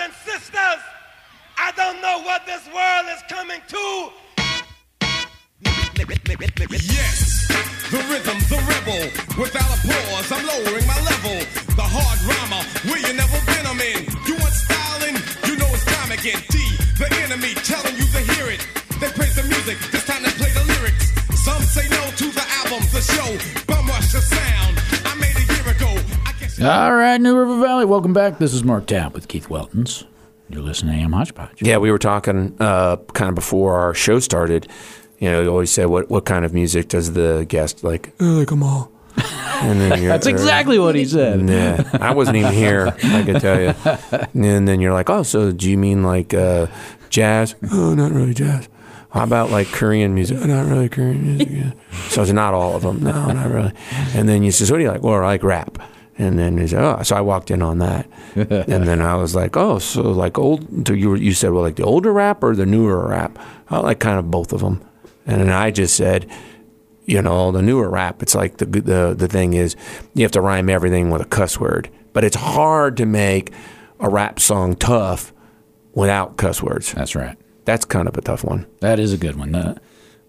and 0.00 0.12
sisters, 0.24 0.80
I 1.58 1.72
don't 1.74 2.00
know 2.00 2.22
what 2.22 2.46
this 2.46 2.62
world 2.70 3.06
is 3.10 3.22
coming 3.28 3.60
to. 3.68 4.10
Yes, 6.68 7.48
the 7.90 7.98
rhythm, 8.06 8.38
the 8.46 8.58
rebel. 8.68 9.02
Without 9.40 9.70
applause, 9.74 10.30
I'm 10.30 10.44
lowering 10.46 10.86
my 10.86 11.00
level. 11.02 11.38
The 11.74 11.82
hard 11.82 12.18
rhymer, 12.22 12.62
where 12.86 13.00
you 13.02 13.12
never 13.14 13.38
been, 13.46 13.64
I'm 13.66 13.80
in. 13.80 14.06
You 14.26 14.34
want 14.38 14.54
styling? 14.54 15.16
You 15.50 15.56
know 15.58 15.66
it's 15.74 15.84
time 15.86 16.12
again. 16.12 16.38
D, 16.46 16.56
the 16.98 17.08
enemy, 17.26 17.54
telling 17.66 17.96
you 17.98 18.06
to 18.06 18.20
hear 18.34 18.46
it. 18.54 18.62
They 19.00 19.10
praise 19.14 19.34
the 19.34 19.44
music, 19.44 19.78
this 19.90 20.04
time 20.06 20.22
they 20.22 20.34
play 20.38 20.52
the 20.54 20.64
lyrics. 20.78 21.10
Some 21.42 21.62
say 21.62 21.88
no 21.88 22.02
to 22.22 22.26
the 22.30 22.46
album, 22.62 22.86
the 22.94 23.02
show. 23.02 23.30
Bum 23.66 23.86
rush 23.88 24.12
the 24.12 24.22
sound. 24.22 24.87
All 26.60 26.92
right, 26.92 27.20
New 27.20 27.38
River 27.38 27.60
Valley, 27.60 27.84
welcome 27.84 28.12
back. 28.12 28.38
This 28.38 28.52
is 28.52 28.64
Mark 28.64 28.86
Tapp 28.86 29.14
with 29.14 29.28
Keith 29.28 29.48
Weltons. 29.48 30.04
You're 30.48 30.62
listening 30.62 30.96
to 30.98 31.04
AM 31.04 31.12
Hodgepodge. 31.12 31.62
Yeah, 31.62 31.78
we 31.78 31.92
were 31.92 32.00
talking 32.00 32.56
uh, 32.58 32.96
kind 33.12 33.28
of 33.28 33.36
before 33.36 33.76
our 33.76 33.94
show 33.94 34.18
started. 34.18 34.66
You 35.20 35.30
know, 35.30 35.42
you 35.42 35.48
always 35.50 35.70
say, 35.70 35.86
"What 35.86 36.10
what 36.10 36.24
kind 36.24 36.44
of 36.44 36.52
music 36.52 36.88
does 36.88 37.12
the 37.12 37.46
guest 37.48 37.84
like?" 37.84 38.12
I 38.18 38.24
like 38.24 38.48
them 38.48 38.64
all. 38.64 38.90
And 39.16 39.80
then 39.80 39.98
you're, 40.02 40.08
That's 40.08 40.26
exactly 40.26 40.80
what 40.80 40.96
he 40.96 41.04
said. 41.04 41.40
Yeah, 41.48 41.88
I 42.00 42.12
wasn't 42.12 42.38
even 42.38 42.52
here. 42.52 42.88
I 42.88 43.22
can 43.22 43.38
tell 43.40 43.60
you. 43.60 43.74
And 44.34 44.66
then 44.66 44.80
you're 44.80 44.92
like, 44.94 45.10
"Oh, 45.10 45.22
so 45.22 45.52
do 45.52 45.70
you 45.70 45.78
mean 45.78 46.02
like 46.02 46.34
uh, 46.34 46.66
jazz?" 47.08 47.54
Oh, 47.70 47.94
not 47.94 48.10
really 48.10 48.34
jazz. 48.34 48.68
How 49.10 49.22
about 49.22 49.52
like 49.52 49.68
Korean 49.68 50.12
music? 50.12 50.38
Oh, 50.40 50.46
not 50.46 50.66
really 50.66 50.88
Korean 50.88 51.22
music. 51.24 51.48
Yeah. 51.50 51.72
So 52.08 52.22
it's 52.22 52.32
not 52.32 52.52
all 52.52 52.74
of 52.74 52.82
them. 52.82 53.00
No, 53.00 53.30
not 53.30 53.48
really. 53.48 53.72
And 54.12 54.28
then 54.28 54.42
you 54.42 54.50
says, 54.50 54.72
"What 54.72 54.78
do 54.78 54.82
you 54.82 54.90
like?" 54.90 55.04
Well, 55.04 55.14
I 55.22 55.26
like 55.26 55.44
rap. 55.44 55.78
And 56.20 56.36
then 56.36 56.58
he 56.58 56.66
said, 56.66 56.82
"Oh," 56.82 57.00
so 57.04 57.14
I 57.16 57.20
walked 57.20 57.50
in 57.50 57.62
on 57.62 57.78
that, 57.78 58.08
and 58.34 58.88
then 58.88 59.00
I 59.00 59.14
was 59.14 59.36
like, 59.36 59.56
"Oh, 59.56 59.78
so 59.78 60.02
like 60.02 60.36
old?" 60.36 60.88
So 60.88 60.92
you 60.92 61.10
were, 61.10 61.16
you 61.16 61.32
said, 61.32 61.52
"Well, 61.52 61.62
like 61.62 61.76
the 61.76 61.84
older 61.84 62.12
rap 62.12 62.42
or 62.42 62.56
the 62.56 62.66
newer 62.66 63.06
rap?" 63.08 63.38
I 63.70 63.78
like 63.78 64.00
kind 64.00 64.18
of 64.18 64.30
both 64.30 64.52
of 64.52 64.60
them. 64.60 64.82
And 65.26 65.42
then 65.42 65.50
I 65.50 65.70
just 65.70 65.94
said, 65.94 66.28
you 67.04 67.22
know, 67.22 67.52
the 67.52 67.62
newer 67.62 67.88
rap, 67.88 68.22
it's 68.22 68.34
like 68.34 68.56
the 68.56 68.66
the 68.66 69.14
the 69.16 69.28
thing 69.28 69.54
is 69.54 69.76
you 70.14 70.24
have 70.24 70.32
to 70.32 70.40
rhyme 70.40 70.68
everything 70.68 71.10
with 71.10 71.22
a 71.22 71.26
cuss 71.26 71.60
word, 71.60 71.88
but 72.12 72.24
it's 72.24 72.36
hard 72.36 72.96
to 72.96 73.06
make 73.06 73.52
a 74.00 74.08
rap 74.10 74.40
song 74.40 74.74
tough 74.74 75.32
without 75.92 76.36
cuss 76.36 76.62
words. 76.62 76.92
That's 76.92 77.14
right. 77.14 77.36
That's 77.64 77.84
kind 77.84 78.08
of 78.08 78.16
a 78.16 78.20
tough 78.20 78.44
one. 78.44 78.66
That 78.80 78.98
is 78.98 79.12
a 79.12 79.18
good 79.18 79.36
one. 79.36 79.54
Uh, 79.54 79.74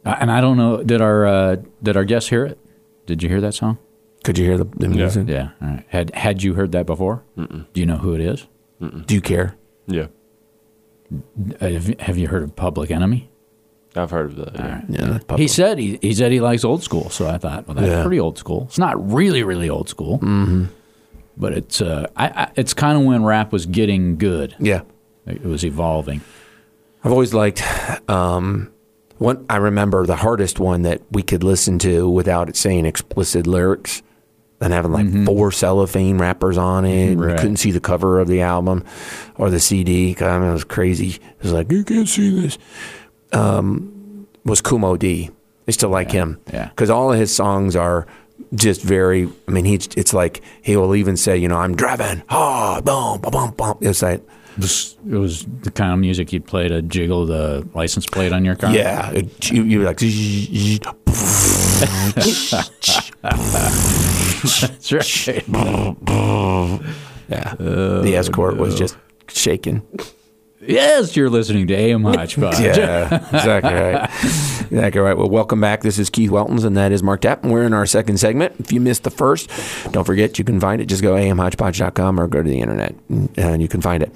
and 0.06 0.32
I 0.32 0.42
don't 0.42 0.58
know, 0.58 0.84
did 0.84 1.02
our 1.02 1.26
uh, 1.26 1.56
did 1.82 1.98
our 1.98 2.04
guests 2.06 2.30
hear 2.30 2.46
it? 2.46 2.60
Did 3.06 3.24
you 3.24 3.30
hear 3.30 3.42
that 3.42 3.54
song? 3.54 3.78
Could 4.24 4.38
you 4.38 4.46
hear 4.46 4.58
the, 4.58 4.66
the 4.66 4.88
music? 4.90 5.28
Yeah. 5.28 5.50
All 5.62 5.68
right. 5.68 5.86
Had 5.90 6.14
had 6.16 6.44
you 6.44 6.54
heard 6.54 6.72
that 6.74 6.86
before? 6.86 7.24
Do 7.38 7.66
you 7.76 7.86
know 7.86 7.98
who 7.98 8.14
it 8.14 8.22
is? 8.22 8.48
Do 9.06 9.14
you 9.16 9.22
care? 9.22 9.56
Yeah, 9.88 10.08
Uh, 11.60 11.68
have, 11.70 12.00
have 12.00 12.18
you 12.18 12.28
heard 12.28 12.44
of 12.44 12.56
Public 12.56 12.92
Enemy? 12.92 13.30
I've 13.96 14.12
heard 14.12 14.28
of 14.28 14.36
that. 14.36 14.54
Yeah. 14.56 14.82
Yeah, 14.88 15.06
that's 15.08 15.24
He 15.24 15.26
public. 15.26 15.50
said 15.50 15.80
he, 15.80 15.98
he 16.02 16.14
said 16.14 16.32
he 16.32 16.40
likes 16.40 16.64
old 16.64 16.84
school, 16.84 17.10
so 17.10 17.28
I 17.28 17.38
thought, 17.40 17.68
well, 17.68 17.74
that's 17.76 17.88
Yeah. 17.88 18.04
pretty 18.04 18.20
old 18.20 18.38
school. 18.38 18.66
It's 18.68 18.78
not 18.78 18.96
really 19.12 19.42
really 19.44 19.70
old 19.70 19.90
school, 19.90 20.20
mm-hmm. 20.20 20.66
but 21.38 21.54
it's 21.54 21.82
uh, 21.82 22.06
I, 22.16 22.28
I, 22.28 22.52
it's 22.56 22.74
kind 22.76 22.98
of 23.00 23.04
when 23.06 23.24
rap 23.24 23.52
was 23.52 23.66
getting 23.66 24.18
good. 24.18 24.56
yeah. 24.60 24.82
It 25.26 25.44
was 25.44 25.64
evolving. 25.64 26.22
I've 27.04 27.12
always 27.12 27.34
liked 27.36 27.62
um, 28.10 28.72
one. 29.18 29.46
I 29.50 29.58
remember 29.58 30.06
the 30.08 30.16
hardest 30.16 30.60
one 30.60 30.82
that 30.84 31.02
we 31.12 31.22
could 31.24 31.44
listen 31.44 31.78
to 31.80 32.10
without 32.10 32.50
it 32.50 32.56
saying 32.56 32.86
explicit 32.88 33.46
lyrics, 33.46 34.02
and 34.62 34.74
having 34.74 34.92
like 34.92 35.26
four 35.26 35.52
cellophane 35.52 36.18
wrappers 36.18 36.58
on 36.58 36.86
it. 36.86 37.14
and 37.14 37.22
You 37.22 37.36
couldn't 37.36 37.58
see 37.58 37.72
the 37.72 37.80
cover 37.80 38.20
of 38.20 38.28
the 38.28 38.42
album 38.42 38.84
or 39.38 39.50
the 39.50 39.60
CD. 39.60 40.16
I 40.20 40.40
mean, 40.40 40.50
it 40.50 40.54
was 40.54 40.64
crazy. 40.64 41.10
It 41.12 41.44
was 41.44 41.54
like 41.54 41.72
you 41.72 41.84
can't 41.84 42.08
see 42.08 42.42
this. 42.42 42.58
Um, 43.32 44.28
was 44.46 44.62
Kumo 44.62 44.98
D. 44.98 45.30
I 45.68 45.72
still 45.72 45.90
like 45.90 46.12
him. 46.12 46.40
yeah. 46.52 46.70
because 46.70 46.90
all 46.90 47.14
of 47.14 47.20
his 47.20 47.34
songs 47.36 47.76
are 47.76 48.08
just 48.56 48.82
very. 48.82 49.30
I 49.48 49.52
mean, 49.52 49.66
he's. 49.66 49.88
It's 49.96 50.14
like 50.14 50.42
he 50.62 50.76
will 50.76 50.96
even 50.96 51.16
say, 51.16 51.38
you 51.38 51.48
know, 51.48 51.58
I'm 51.58 51.76
driving 51.76 52.24
hard, 52.28 52.86
boom, 52.86 53.22
boom, 53.22 53.32
boom, 53.32 53.52
boom. 53.52 53.78
It's 53.82 54.02
like. 54.02 54.24
It 54.58 54.64
was, 54.64 54.98
it 55.10 55.16
was 55.16 55.46
the 55.62 55.72
kind 55.72 55.94
of 55.94 56.00
music 56.00 56.34
you'd 56.34 56.46
play 56.46 56.68
to 56.68 56.82
jiggle 56.82 57.26
the 57.26 57.66
license 57.74 58.06
plate 58.06 58.34
on 58.34 58.44
your 58.44 58.58
car. 58.58 58.76
Yeah, 58.76 59.10
it, 59.12 59.52
you, 59.52 59.64
you're 59.64 59.86
like, 59.86 60.02
that's 64.42 64.92
right. 64.92 65.20
yeah. 67.30 67.56
the 67.58 68.14
escort 68.16 68.58
was 68.58 68.76
just 68.76 68.98
shaking. 69.28 69.82
yes, 70.62 71.16
you're 71.16 71.30
listening 71.30 71.68
to 71.68 71.74
AM 71.74 72.04
Hodgepodge. 72.04 72.60
Yeah, 72.60 73.16
exactly 73.34 73.74
right. 73.74 74.10
Exactly 74.72 75.02
right. 75.02 75.18
Well, 75.18 75.30
welcome 75.30 75.60
back. 75.62 75.82
This 75.82 75.98
is 75.98 76.10
Keith 76.10 76.30
Weltons, 76.30 76.64
and 76.64 76.78
that 76.78 76.92
is 76.92 77.02
Mark 77.02 77.22
Tapp. 77.22 77.44
And 77.44 77.52
we're 77.52 77.64
in 77.64 77.74
our 77.74 77.86
second 77.86 78.18
segment. 78.20 78.56
If 78.60 78.72
you 78.72 78.80
missed 78.80 79.04
the 79.04 79.10
first, 79.10 79.50
don't 79.92 80.04
forget 80.04 80.38
you 80.38 80.46
can 80.46 80.60
find 80.60 80.82
it. 80.82 80.86
Just 80.86 81.02
go 81.02 81.14
amhodgepodge.com 81.14 82.20
or 82.20 82.28
go 82.28 82.42
to 82.44 82.50
the 82.50 82.60
internet, 82.60 82.96
and 83.10 83.62
you 83.62 83.68
can 83.68 83.82
find 83.82 84.04
it. 84.04 84.16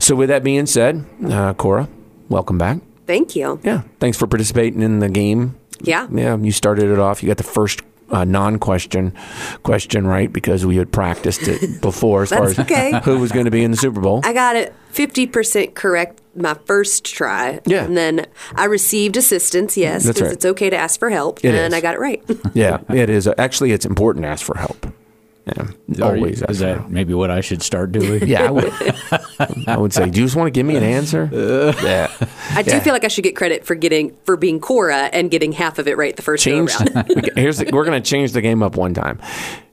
So, 0.00 0.14
with 0.14 0.28
that 0.28 0.44
being 0.44 0.66
said, 0.66 1.06
uh, 1.26 1.54
Cora, 1.54 1.88
welcome 2.28 2.58
back. 2.58 2.78
Thank 3.06 3.34
you. 3.36 3.60
Yeah, 3.64 3.82
thanks 4.00 4.18
for 4.18 4.26
participating 4.26 4.82
in 4.82 4.98
the 4.98 5.08
game. 5.08 5.58
Yeah. 5.80 6.06
Yeah, 6.10 6.36
you 6.36 6.52
started 6.52 6.90
it 6.90 6.98
off. 6.98 7.22
You 7.22 7.28
got 7.28 7.36
the 7.38 7.42
first 7.42 7.80
uh, 8.14 8.24
non-question 8.24 9.12
question 9.62 10.06
right 10.06 10.32
because 10.32 10.64
we 10.64 10.76
had 10.76 10.92
practiced 10.92 11.42
it 11.48 11.80
before 11.80 12.22
as 12.22 12.30
far 12.30 12.44
as 12.44 12.58
okay. 12.58 13.00
who 13.04 13.18
was 13.18 13.32
going 13.32 13.44
to 13.44 13.50
be 13.50 13.64
in 13.64 13.70
the 13.70 13.76
Super 13.76 14.00
Bowl. 14.00 14.20
I 14.24 14.32
got 14.32 14.56
it 14.56 14.72
50% 14.92 15.74
correct 15.74 16.20
my 16.36 16.54
first 16.64 17.04
try. 17.04 17.60
Yeah. 17.66 17.84
And 17.84 17.96
then 17.96 18.26
I 18.54 18.64
received 18.66 19.16
assistance, 19.16 19.76
yes, 19.76 20.06
because 20.06 20.22
right. 20.22 20.32
it's 20.32 20.44
okay 20.44 20.70
to 20.70 20.76
ask 20.76 20.98
for 20.98 21.10
help. 21.10 21.44
It 21.44 21.54
and 21.54 21.72
is. 21.72 21.74
I 21.74 21.80
got 21.80 21.94
it 21.94 22.00
right. 22.00 22.22
yeah, 22.54 22.80
it 22.88 23.10
is. 23.10 23.28
Actually, 23.38 23.72
it's 23.72 23.86
important 23.86 24.24
to 24.24 24.28
ask 24.28 24.44
for 24.44 24.56
help. 24.56 24.86
Yeah, 25.46 25.62
Are 25.62 26.16
you- 26.16 26.22
always. 26.22 26.42
Is 26.42 26.60
that 26.60 26.78
help. 26.78 26.90
maybe 26.90 27.12
what 27.12 27.30
I 27.30 27.40
should 27.42 27.62
start 27.62 27.92
doing? 27.92 28.26
Yeah, 28.26 28.48
I 28.48 28.50
would. 28.50 28.72
I 29.68 29.76
would 29.76 29.92
say, 29.92 30.08
do 30.08 30.20
you 30.20 30.26
just 30.26 30.36
want 30.36 30.46
to 30.46 30.50
give 30.50 30.64
me 30.64 30.76
an 30.76 30.82
answer? 30.82 31.28
yeah. 31.82 32.10
I 32.54 32.62
do 32.62 32.70
Yeah. 32.70 32.80
feel 32.80 32.92
like 32.94 33.04
I 33.04 33.08
should 33.08 33.24
get 33.24 33.36
credit 33.36 33.64
for 33.66 33.74
getting 33.74 34.16
for 34.24 34.36
being 34.38 34.58
Cora 34.60 35.10
and 35.12 35.30
getting 35.30 35.52
half 35.52 35.78
of 35.78 35.86
it 35.86 35.96
right 35.98 36.16
the 36.16 36.22
first 36.22 36.44
go 36.46 36.50
Change. 36.66 36.74
around. 36.94 37.30
Here's 37.36 37.58
the, 37.58 37.68
we're 37.72 37.84
going 37.84 38.02
to 38.02 38.08
change 38.08 38.32
the 38.32 38.40
game 38.40 38.62
up 38.62 38.76
one 38.76 38.94
time. 38.94 39.20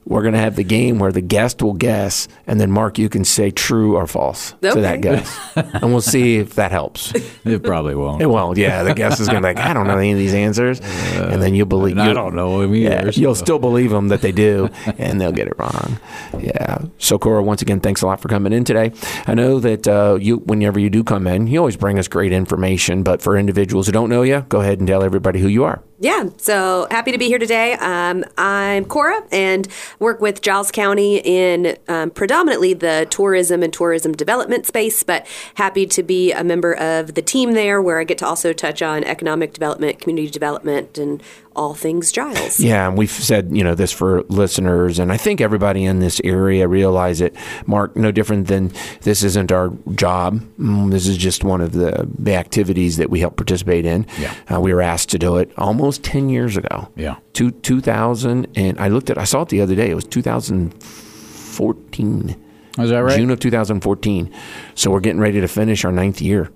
We're 0.03 0.23
going 0.23 0.34
to 0.34 0.39
have 0.39 0.56
the 0.56 0.63
game 0.63 0.97
where 0.97 1.12
the 1.12 1.22
guest 1.22 1.62
will 1.62 1.73
guess, 1.75 2.28
and 2.47 2.59
then 2.59 2.72
Mark, 2.72 2.97
you 2.97 3.07
can 3.07 3.23
say 3.23 3.51
true 3.51 3.95
or 3.95 4.07
false 4.07 4.51
to 4.62 4.81
that 4.81 5.00
guess, 5.01 5.39
and 5.56 5.84
we'll 5.91 6.01
see 6.01 6.38
if 6.38 6.56
that 6.56 6.72
helps. 6.72 7.13
It 7.45 7.63
probably 7.63 7.94
won't. 7.95 8.22
It 8.22 8.25
won't. 8.25 8.57
Yeah, 8.57 8.81
the 8.84 8.95
guest 8.95 9.19
is 9.22 9.28
going 9.28 9.44
to 9.44 9.47
be 9.47 9.53
like, 9.56 9.63
I 9.66 9.73
don't 9.73 9.85
know 9.88 9.97
any 9.97 10.11
of 10.11 10.17
these 10.17 10.34
answers, 10.34 10.79
and 10.81 11.41
then 11.41 11.53
you'll 11.53 11.67
believe. 11.67 11.94
and 11.94 12.01
I 12.01 12.06
you'll- 12.06 12.16
don't 12.16 12.35
know 12.35 12.61
him 12.61 12.73
either, 12.75 12.90
Yeah, 13.06 13.11
so- 13.11 13.22
you'll 13.22 13.35
still 13.35 13.59
believe 13.59 13.91
them 13.91 14.07
that 14.09 14.22
they 14.22 14.31
do, 14.31 14.69
and 14.97 15.22
they'll 15.22 15.31
get 15.31 15.47
it 15.47 15.53
wrong. 15.59 15.97
Yeah. 16.40 16.79
So 16.97 17.19
Cora, 17.19 17.44
once 17.44 17.61
again, 17.61 17.79
thanks 17.79 18.01
a 18.01 18.07
lot 18.07 18.19
for 18.22 18.28
coming 18.28 18.53
in 18.53 18.63
today. 18.63 18.91
I 19.28 19.35
know 19.35 19.59
that 19.59 19.88
uh, 19.88 20.17
you, 20.19 20.38
whenever 20.38 20.79
you 20.79 20.90
do 20.90 21.03
come 21.03 21.28
in, 21.28 21.45
you 21.47 21.59
always 21.59 21.78
bring 21.78 22.00
us 22.00 22.07
great 22.07 22.31
information. 22.34 23.03
But 23.03 23.22
for 23.22 23.38
individuals 23.38 23.85
who 23.85 23.91
don't 23.91 24.09
know 24.09 24.23
you, 24.23 24.45
go 24.50 24.61
ahead 24.61 24.79
and 24.79 24.88
tell 24.88 25.03
everybody 25.03 25.40
who 25.40 25.47
you 25.47 25.63
are. 25.63 25.84
Yeah, 26.01 26.29
so 26.38 26.88
happy 26.89 27.12
to 27.12 27.19
be 27.19 27.28
here 27.28 27.38
today. 27.38 27.73
Um, 27.73 28.25
I'm 28.35 28.85
Cora 28.85 29.22
and 29.31 29.67
work 30.00 30.19
with 30.19 30.41
Giles 30.41 30.72
County 30.72 31.17
in 31.17 31.78
um, 31.88 32.09
predominantly 32.09 32.73
the 32.73 33.06
tourism 33.12 33.62
and 33.62 33.72
tourism 33.72 34.13
development 34.13 34.66
space, 34.66 35.03
but 35.03 35.28
happy 35.53 35.85
to 35.85 36.01
be 36.01 36.31
a 36.31 36.44
member 36.44 36.73
of 36.73 37.13
the 37.13 37.22
team 37.22 37.51
there 37.51 37.84
where 37.84 38.00
I 38.00 38.03
get 38.03 38.17
to 38.17 38.25
also 38.25 38.51
touch 38.51 38.81
on 38.81 39.03
economic 39.03 39.53
development, 39.53 40.00
community 40.00 40.31
development, 40.31 40.97
and 40.97 41.22
all 41.56 41.73
things 41.73 42.12
Giles. 42.12 42.59
Yeah, 42.59 42.88
and 42.88 42.97
we've 42.97 43.09
said 43.12 43.50
you 43.56 43.63
know 43.63 43.75
this 43.75 43.91
for 43.91 44.23
listeners, 44.29 45.00
and 45.00 45.12
I 45.12 45.17
think 45.17 45.41
everybody 45.41 45.84
in 45.85 46.00
this 46.00 46.22
area 46.23 46.67
realize 46.67 47.22
it. 47.22 47.35
Mark, 47.66 47.95
no 47.95 48.12
different 48.12 48.47
than 48.47 48.72
this 49.01 49.23
isn't 49.23 49.51
our 49.51 49.72
job. 49.96 50.40
Mm, 50.59 50.91
This 50.91 51.08
is 51.08 51.17
just 51.17 51.43
one 51.43 51.61
of 51.61 51.73
the, 51.73 52.08
the 52.17 52.35
activities 52.35 52.97
that 52.97 53.09
we 53.09 53.20
help 53.20 53.35
participate 53.35 53.85
in. 53.85 54.05
Yeah. 54.17 54.34
uh, 54.53 54.59
we 54.61 54.73
were 54.73 54.81
asked 54.81 55.09
to 55.09 55.20
do 55.20 55.37
it 55.37 55.52
almost 55.58 56.03
ten 56.03 56.29
years 56.29 56.58
ago. 56.58 56.87
Yeah. 56.96 57.17
two 57.34 57.52
two 57.52 57.81
thousand, 57.81 58.47
and 58.55 58.79
I 58.79 58.87
looked 58.87 59.09
at, 59.09 59.17
I 59.17 59.25
saw 59.25 59.41
it 59.41 59.49
the 59.49 59.61
other 59.61 59.75
day. 59.75 59.90
It 59.91 59.96
was 59.96 60.05
two 60.05 60.22
thousand 60.22 60.73
fourteen. 60.84 62.35
Is 62.79 62.90
that 62.90 62.99
right? 62.99 63.17
June 63.17 63.29
of 63.31 63.40
2014. 63.41 64.34
So 64.75 64.91
we're 64.91 65.02
getting 65.02 65.20
ready 65.20 65.41
to 65.41 65.47
finish 65.49 65.84
our 65.84 65.91
ninth 65.91 66.22
year. 66.22 66.49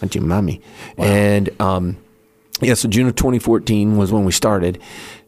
Aren't 0.00 0.14
you, 0.14 0.22
mommy? 0.22 0.62
And 0.96 1.50
um, 1.60 1.98
yeah, 2.60 2.74
so 2.74 2.88
June 2.88 3.06
of 3.06 3.16
2014 3.16 3.96
was 3.96 4.12
when 4.12 4.24
we 4.24 4.32
started. 4.32 4.80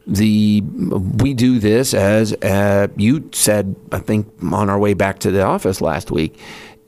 The 0.05 0.61
we 0.61 1.33
do 1.33 1.59
this 1.59 1.93
as 1.93 2.33
uh, 2.33 2.87
you 2.97 3.29
said. 3.31 3.75
I 3.91 3.99
think 3.99 4.27
on 4.51 4.69
our 4.69 4.77
way 4.77 4.93
back 4.93 5.19
to 5.19 5.31
the 5.31 5.43
office 5.43 5.79
last 5.79 6.11
week, 6.11 6.37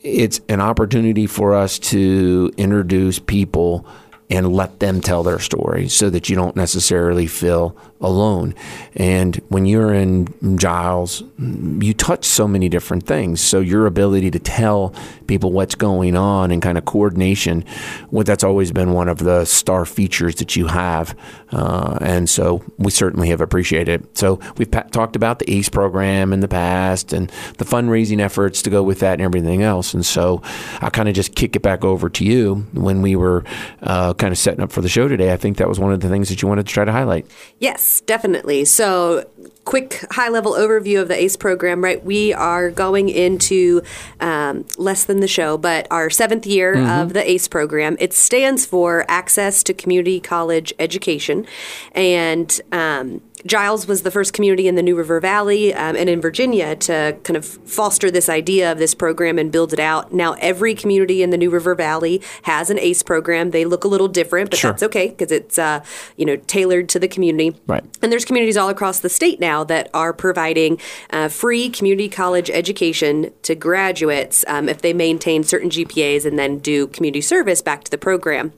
it's 0.01 0.41
an 0.49 0.59
opportunity 0.59 1.25
for 1.25 1.55
us 1.55 1.79
to 1.79 2.51
introduce 2.57 3.19
people 3.19 3.87
and 4.29 4.53
let 4.53 4.79
them 4.79 5.01
tell 5.01 5.23
their 5.23 5.39
story 5.39 5.87
so 5.87 6.09
that 6.09 6.29
you 6.29 6.35
don't 6.35 6.55
necessarily 6.55 7.27
feel 7.27 7.75
alone. 8.05 8.53
And 8.95 9.35
when 9.49 9.65
you're 9.65 9.93
in 9.93 10.57
Giles, 10.57 11.23
you 11.39 11.93
touch 11.93 12.23
so 12.23 12.47
many 12.47 12.69
different 12.69 13.05
things. 13.05 13.41
So 13.41 13.59
your 13.59 13.87
ability 13.87 14.31
to 14.31 14.39
tell 14.39 14.93
people 15.27 15.51
what's 15.51 15.75
going 15.75 16.15
on 16.15 16.51
and 16.51 16.61
kind 16.61 16.77
of 16.77 16.85
coordination, 16.85 17.65
that's 18.11 18.43
always 18.43 18.71
been 18.71 18.93
one 18.93 19.09
of 19.09 19.19
the 19.19 19.45
star 19.45 19.85
features 19.85 20.35
that 20.35 20.55
you 20.55 20.67
have. 20.67 21.17
Uh, 21.51 21.97
and 22.01 22.29
so 22.29 22.63
we 22.77 22.91
certainly 22.91 23.29
have 23.29 23.41
appreciated 23.41 24.01
it. 24.01 24.17
So 24.17 24.39
we've 24.57 24.69
pa- 24.69 24.83
talked 24.83 25.15
about 25.15 25.39
the 25.39 25.49
ACE 25.49 25.69
program 25.69 26.31
in 26.31 26.39
the 26.41 26.47
past 26.47 27.13
and 27.13 27.31
the 27.57 27.65
fundraising 27.65 28.19
efforts 28.19 28.61
to 28.63 28.69
go 28.69 28.83
with 28.83 28.99
that 28.99 29.13
and 29.13 29.21
everything 29.21 29.63
else. 29.63 29.93
And 29.93 30.05
so 30.05 30.41
I 30.81 30.89
kind 30.89 31.09
of 31.09 31.15
just 31.15 31.35
kick 31.35 31.55
it 31.55 31.61
back 31.61 31.83
over 31.83 32.09
to 32.09 32.23
you 32.23 32.65
when 32.73 33.01
we 33.01 33.15
were 33.15 33.43
uh, 33.81 34.13
kind 34.13 34.31
of 34.31 34.37
setting 34.37 34.61
up 34.61 34.71
for 34.71 34.81
the 34.81 34.89
show 34.89 35.07
today. 35.07 35.33
I 35.33 35.37
think 35.37 35.57
that 35.57 35.67
was 35.67 35.79
one 35.79 35.91
of 35.91 35.99
the 36.01 36.09
things 36.09 36.29
that 36.29 36.41
you 36.41 36.47
wanted 36.47 36.67
to 36.67 36.73
try 36.73 36.85
to 36.85 36.91
highlight. 36.91 37.25
Yes, 37.59 37.94
definitely. 38.01 38.65
So, 38.65 39.27
quick 39.65 40.05
high 40.11 40.29
level 40.29 40.53
overview 40.53 41.01
of 41.01 41.07
the 41.07 41.19
ACE 41.19 41.35
program, 41.35 41.83
right? 41.83 42.03
We 42.03 42.33
are 42.33 42.69
going 42.69 43.09
into 43.09 43.81
um, 44.19 44.65
less 44.77 45.05
than 45.05 45.21
the 45.21 45.27
show, 45.27 45.57
but 45.57 45.87
our 45.89 46.09
seventh 46.09 46.45
year 46.45 46.75
of 46.87 47.13
the 47.13 47.29
ACE 47.29 47.47
program. 47.47 47.97
It 47.99 48.13
stands 48.13 48.65
for 48.65 49.05
Access 49.09 49.63
to 49.63 49.73
Community 49.73 50.19
College 50.19 50.73
Education. 50.77 51.47
And 51.93 52.61
um, 52.71 53.21
Giles 53.45 53.87
was 53.87 54.01
the 54.01 54.11
first 54.11 54.33
community 54.33 54.67
in 54.67 54.75
the 54.75 54.81
New 54.81 54.95
River 54.95 55.19
Valley 55.19 55.73
um, 55.73 55.95
and 55.95 56.09
in 56.09 56.19
Virginia 56.19 56.75
to 56.77 57.17
kind 57.23 57.37
of 57.37 57.45
foster 57.45 58.09
this 58.09 58.27
idea 58.27 58.71
of 58.71 58.79
this 58.79 58.95
program 58.95 59.37
and 59.37 59.51
build 59.51 59.71
it 59.71 59.79
out. 59.79 60.11
Now, 60.13 60.33
every 60.39 60.73
community 60.73 61.21
in 61.21 61.29
the 61.29 61.37
New 61.37 61.49
River 61.49 61.75
Valley 61.75 62.21
has 62.43 62.69
an 62.69 62.79
ACE 62.79 63.03
program. 63.03 63.51
They 63.51 63.63
look 63.65 63.83
a 63.83 63.87
little 63.87 64.07
different, 64.07 64.49
but 64.49 64.59
Sure. 64.59 64.71
that's 64.71 64.83
okay 64.83 65.09
because 65.09 65.31
it's 65.31 65.59
uh, 65.59 65.83
you 66.17 66.25
know 66.25 66.37
tailored 66.37 66.89
to 66.89 66.99
the 66.99 67.07
community. 67.07 67.55
Right. 67.67 67.83
And 68.01 68.11
there's 68.11 68.25
communities 68.25 68.57
all 68.57 68.69
across 68.69 68.99
the 68.99 69.09
state 69.09 69.39
now 69.39 69.63
that 69.65 69.89
are 69.93 70.13
providing 70.13 70.79
uh, 71.11 71.27
free 71.27 71.69
community 71.69 72.09
college 72.09 72.49
education 72.49 73.31
to 73.43 73.53
graduates 73.53 74.43
um, 74.47 74.67
if 74.69 74.81
they 74.81 74.93
maintain 74.93 75.43
certain 75.43 75.69
GPAs 75.69 76.25
and 76.25 76.39
then 76.39 76.57
do 76.59 76.87
community 76.87 77.21
service 77.21 77.61
back 77.61 77.83
to 77.83 77.91
the 77.91 77.97
program. 77.97 78.53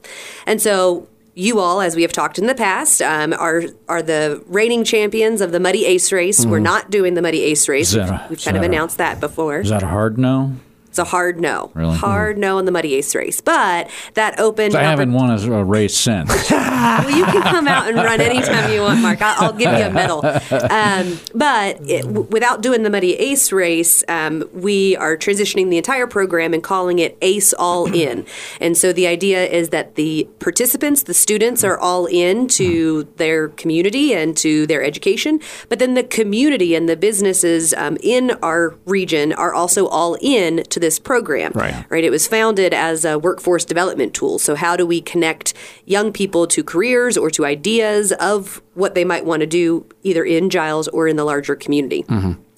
And 0.46 0.62
so 0.62 1.08
you 1.38 1.60
all, 1.60 1.80
as 1.80 1.94
we 1.94 2.02
have 2.02 2.12
talked 2.12 2.36
in 2.38 2.46
the 2.46 2.54
past, 2.54 3.00
um, 3.00 3.32
are 3.32 3.62
are 3.88 4.02
the 4.02 4.42
reigning 4.48 4.82
champions 4.82 5.40
of 5.40 5.52
the 5.52 5.60
Muddy 5.60 5.86
Ace 5.86 6.10
Race. 6.10 6.44
We're 6.44 6.58
not 6.58 6.90
doing 6.90 7.14
the 7.14 7.22
Muddy 7.22 7.42
Ace 7.42 7.68
Race. 7.68 7.94
A- 7.94 8.26
we've 8.28 8.42
kind 8.42 8.56
of 8.56 8.62
a- 8.64 8.66
announced 8.66 8.98
that 8.98 9.20
before. 9.20 9.60
Is 9.60 9.70
that 9.70 9.84
a 9.84 9.86
hard 9.86 10.18
no? 10.18 10.52
It's 10.98 11.08
a 11.08 11.10
hard 11.12 11.38
no. 11.40 11.70
Really? 11.74 11.96
Hard 11.96 12.38
no 12.38 12.58
in 12.58 12.64
the 12.64 12.72
Muddy 12.72 12.96
Ace 12.96 13.14
Race. 13.14 13.40
But 13.40 13.88
that 14.14 14.40
opened. 14.40 14.74
I 14.74 14.82
haven't 14.82 15.12
won 15.12 15.30
a, 15.30 15.52
a 15.52 15.62
race 15.62 15.96
since. 15.96 16.28
well, 16.50 17.10
you 17.10 17.24
can 17.24 17.42
come 17.42 17.68
out 17.68 17.86
and 17.86 17.96
run 17.96 18.20
anytime 18.20 18.72
you 18.72 18.82
want, 18.82 19.00
Mark. 19.00 19.22
I'll, 19.22 19.44
I'll 19.44 19.52
give 19.52 19.70
you 19.78 19.84
a 19.84 19.90
medal. 19.90 20.26
Um, 20.26 21.20
but 21.34 21.80
it, 21.88 22.02
w- 22.02 22.26
without 22.30 22.62
doing 22.62 22.82
the 22.82 22.90
Muddy 22.90 23.14
Ace 23.14 23.52
race, 23.52 24.02
um, 24.08 24.42
we 24.52 24.96
are 24.96 25.16
transitioning 25.16 25.70
the 25.70 25.76
entire 25.76 26.08
program 26.08 26.52
and 26.52 26.64
calling 26.64 26.98
it 26.98 27.16
Ace 27.22 27.52
All 27.52 27.86
In. 27.94 28.26
And 28.60 28.76
so 28.76 28.92
the 28.92 29.06
idea 29.06 29.46
is 29.46 29.68
that 29.68 29.94
the 29.94 30.28
participants, 30.40 31.04
the 31.04 31.14
students, 31.14 31.62
are 31.62 31.78
all 31.78 32.06
in 32.06 32.48
to 32.48 33.04
their 33.18 33.50
community 33.50 34.14
and 34.14 34.36
to 34.38 34.66
their 34.66 34.82
education. 34.82 35.38
But 35.68 35.78
then 35.78 35.94
the 35.94 36.02
community 36.02 36.74
and 36.74 36.88
the 36.88 36.96
businesses 36.96 37.72
um, 37.74 37.98
in 38.02 38.32
our 38.42 38.74
region 38.84 39.32
are 39.32 39.54
also 39.54 39.86
all 39.86 40.16
in 40.20 40.64
to 40.64 40.80
this 40.88 40.98
program. 40.98 41.52
Right. 41.54 41.84
Right. 41.90 42.02
It 42.02 42.10
was 42.10 42.26
founded 42.26 42.72
as 42.72 43.04
a 43.04 43.18
workforce 43.18 43.66
development 43.66 44.14
tool. 44.14 44.38
So 44.38 44.54
how 44.54 44.74
do 44.74 44.86
we 44.86 45.02
connect 45.02 45.52
young 45.84 46.14
people 46.14 46.46
to 46.46 46.64
careers 46.64 47.18
or 47.18 47.30
to 47.32 47.44
ideas 47.44 48.12
of 48.12 48.62
what 48.72 48.94
they 48.94 49.04
might 49.04 49.26
want 49.26 49.40
to 49.40 49.46
do 49.46 49.84
either 50.02 50.24
in 50.24 50.48
Giles 50.48 50.88
or 50.88 51.06
in 51.06 51.16
the 51.16 51.24
larger 51.24 51.54
community? 51.54 52.06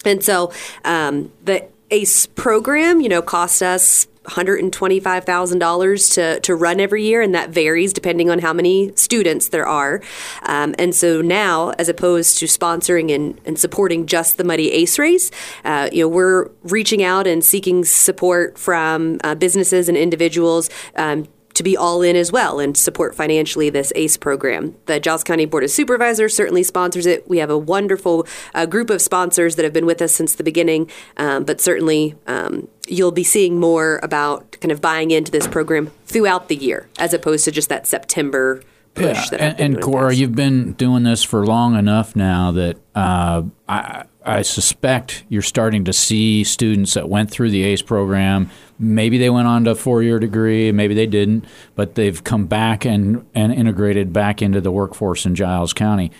And 0.05 0.23
so 0.23 0.53
um, 0.85 1.31
the 1.43 1.67
ACE 1.91 2.25
program, 2.27 3.01
you 3.01 3.09
know, 3.09 3.21
cost 3.21 3.61
us 3.61 4.07
$125,000 4.25 6.13
to, 6.13 6.39
to 6.41 6.55
run 6.55 6.79
every 6.79 7.03
year, 7.03 7.21
and 7.21 7.33
that 7.33 7.49
varies 7.49 7.91
depending 7.93 8.29
on 8.29 8.39
how 8.39 8.53
many 8.53 8.91
students 8.95 9.49
there 9.49 9.67
are. 9.67 10.01
Um, 10.43 10.75
and 10.77 10.93
so 10.93 11.21
now, 11.21 11.71
as 11.71 11.89
opposed 11.89 12.37
to 12.39 12.45
sponsoring 12.45 13.13
and, 13.13 13.39
and 13.45 13.57
supporting 13.59 14.05
just 14.05 14.37
the 14.37 14.43
Muddy 14.43 14.71
Ace 14.71 14.99
race, 14.99 15.31
uh, 15.65 15.89
you 15.91 16.03
know, 16.03 16.07
we're 16.07 16.49
reaching 16.63 17.01
out 17.03 17.25
and 17.25 17.43
seeking 17.43 17.83
support 17.83 18.57
from 18.57 19.19
uh, 19.23 19.33
businesses 19.35 19.89
and 19.89 19.97
individuals. 19.97 20.69
Um, 20.95 21.27
to 21.53 21.63
be 21.63 21.75
all 21.75 22.01
in 22.01 22.15
as 22.15 22.31
well 22.31 22.59
and 22.59 22.75
support 22.77 23.15
financially 23.15 23.69
this 23.69 23.91
ACE 23.95 24.17
program. 24.17 24.75
The 24.85 24.99
Giles 24.99 25.23
County 25.23 25.45
Board 25.45 25.63
of 25.63 25.71
Supervisors 25.71 26.35
certainly 26.35 26.63
sponsors 26.63 27.05
it. 27.05 27.27
We 27.27 27.37
have 27.37 27.49
a 27.49 27.57
wonderful 27.57 28.27
uh, 28.53 28.65
group 28.65 28.89
of 28.89 29.01
sponsors 29.01 29.55
that 29.55 29.63
have 29.63 29.73
been 29.73 29.85
with 29.85 30.01
us 30.01 30.13
since 30.13 30.35
the 30.35 30.43
beginning, 30.43 30.89
um, 31.17 31.43
but 31.43 31.61
certainly 31.61 32.15
um, 32.27 32.67
you'll 32.87 33.11
be 33.11 33.23
seeing 33.23 33.59
more 33.59 33.99
about 34.03 34.57
kind 34.61 34.71
of 34.71 34.81
buying 34.81 35.11
into 35.11 35.31
this 35.31 35.47
program 35.47 35.91
throughout 36.05 36.47
the 36.47 36.55
year 36.55 36.87
as 36.99 37.13
opposed 37.13 37.45
to 37.45 37.51
just 37.51 37.69
that 37.69 37.87
September 37.87 38.61
push 38.93 39.29
that 39.29 39.41
and, 39.41 39.59
and 39.59 39.81
Cora, 39.81 40.13
you've 40.13 40.35
been 40.35 40.73
doing 40.73 41.03
this 41.03 41.23
for 41.23 41.45
long 41.45 41.77
enough 41.77 42.15
now 42.15 42.51
that 42.51 42.77
uh, 42.93 43.43
I, 43.67 44.03
I 44.23 44.43
suspect 44.43 45.23
you're 45.29 45.41
starting 45.41 45.85
to 45.85 45.93
see 45.93 46.43
students 46.43 46.93
that 46.93 47.09
went 47.09 47.31
through 47.31 47.49
the 47.49 47.63
ACE 47.63 47.81
program. 47.81 48.51
Maybe 48.77 49.17
they 49.17 49.29
went 49.29 49.47
on 49.47 49.63
to 49.63 49.71
a 49.71 49.75
four-year 49.75 50.19
degree, 50.19 50.71
maybe 50.71 50.93
they 50.93 51.07
didn't, 51.07 51.45
but 51.75 51.95
they've 51.95 52.23
come 52.23 52.45
back 52.45 52.85
and, 52.85 53.25
and 53.33 53.51
integrated 53.51 54.13
back 54.13 54.41
into 54.41 54.61
the 54.61 54.71
workforce 54.71 55.25
in 55.25 55.33
Giles 55.35 55.73
County. 55.73 56.11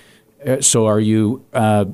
Uh, 0.45 0.62
So, 0.62 0.88
are 0.88 1.00
you? 1.00 1.44
Uh, 1.53 1.86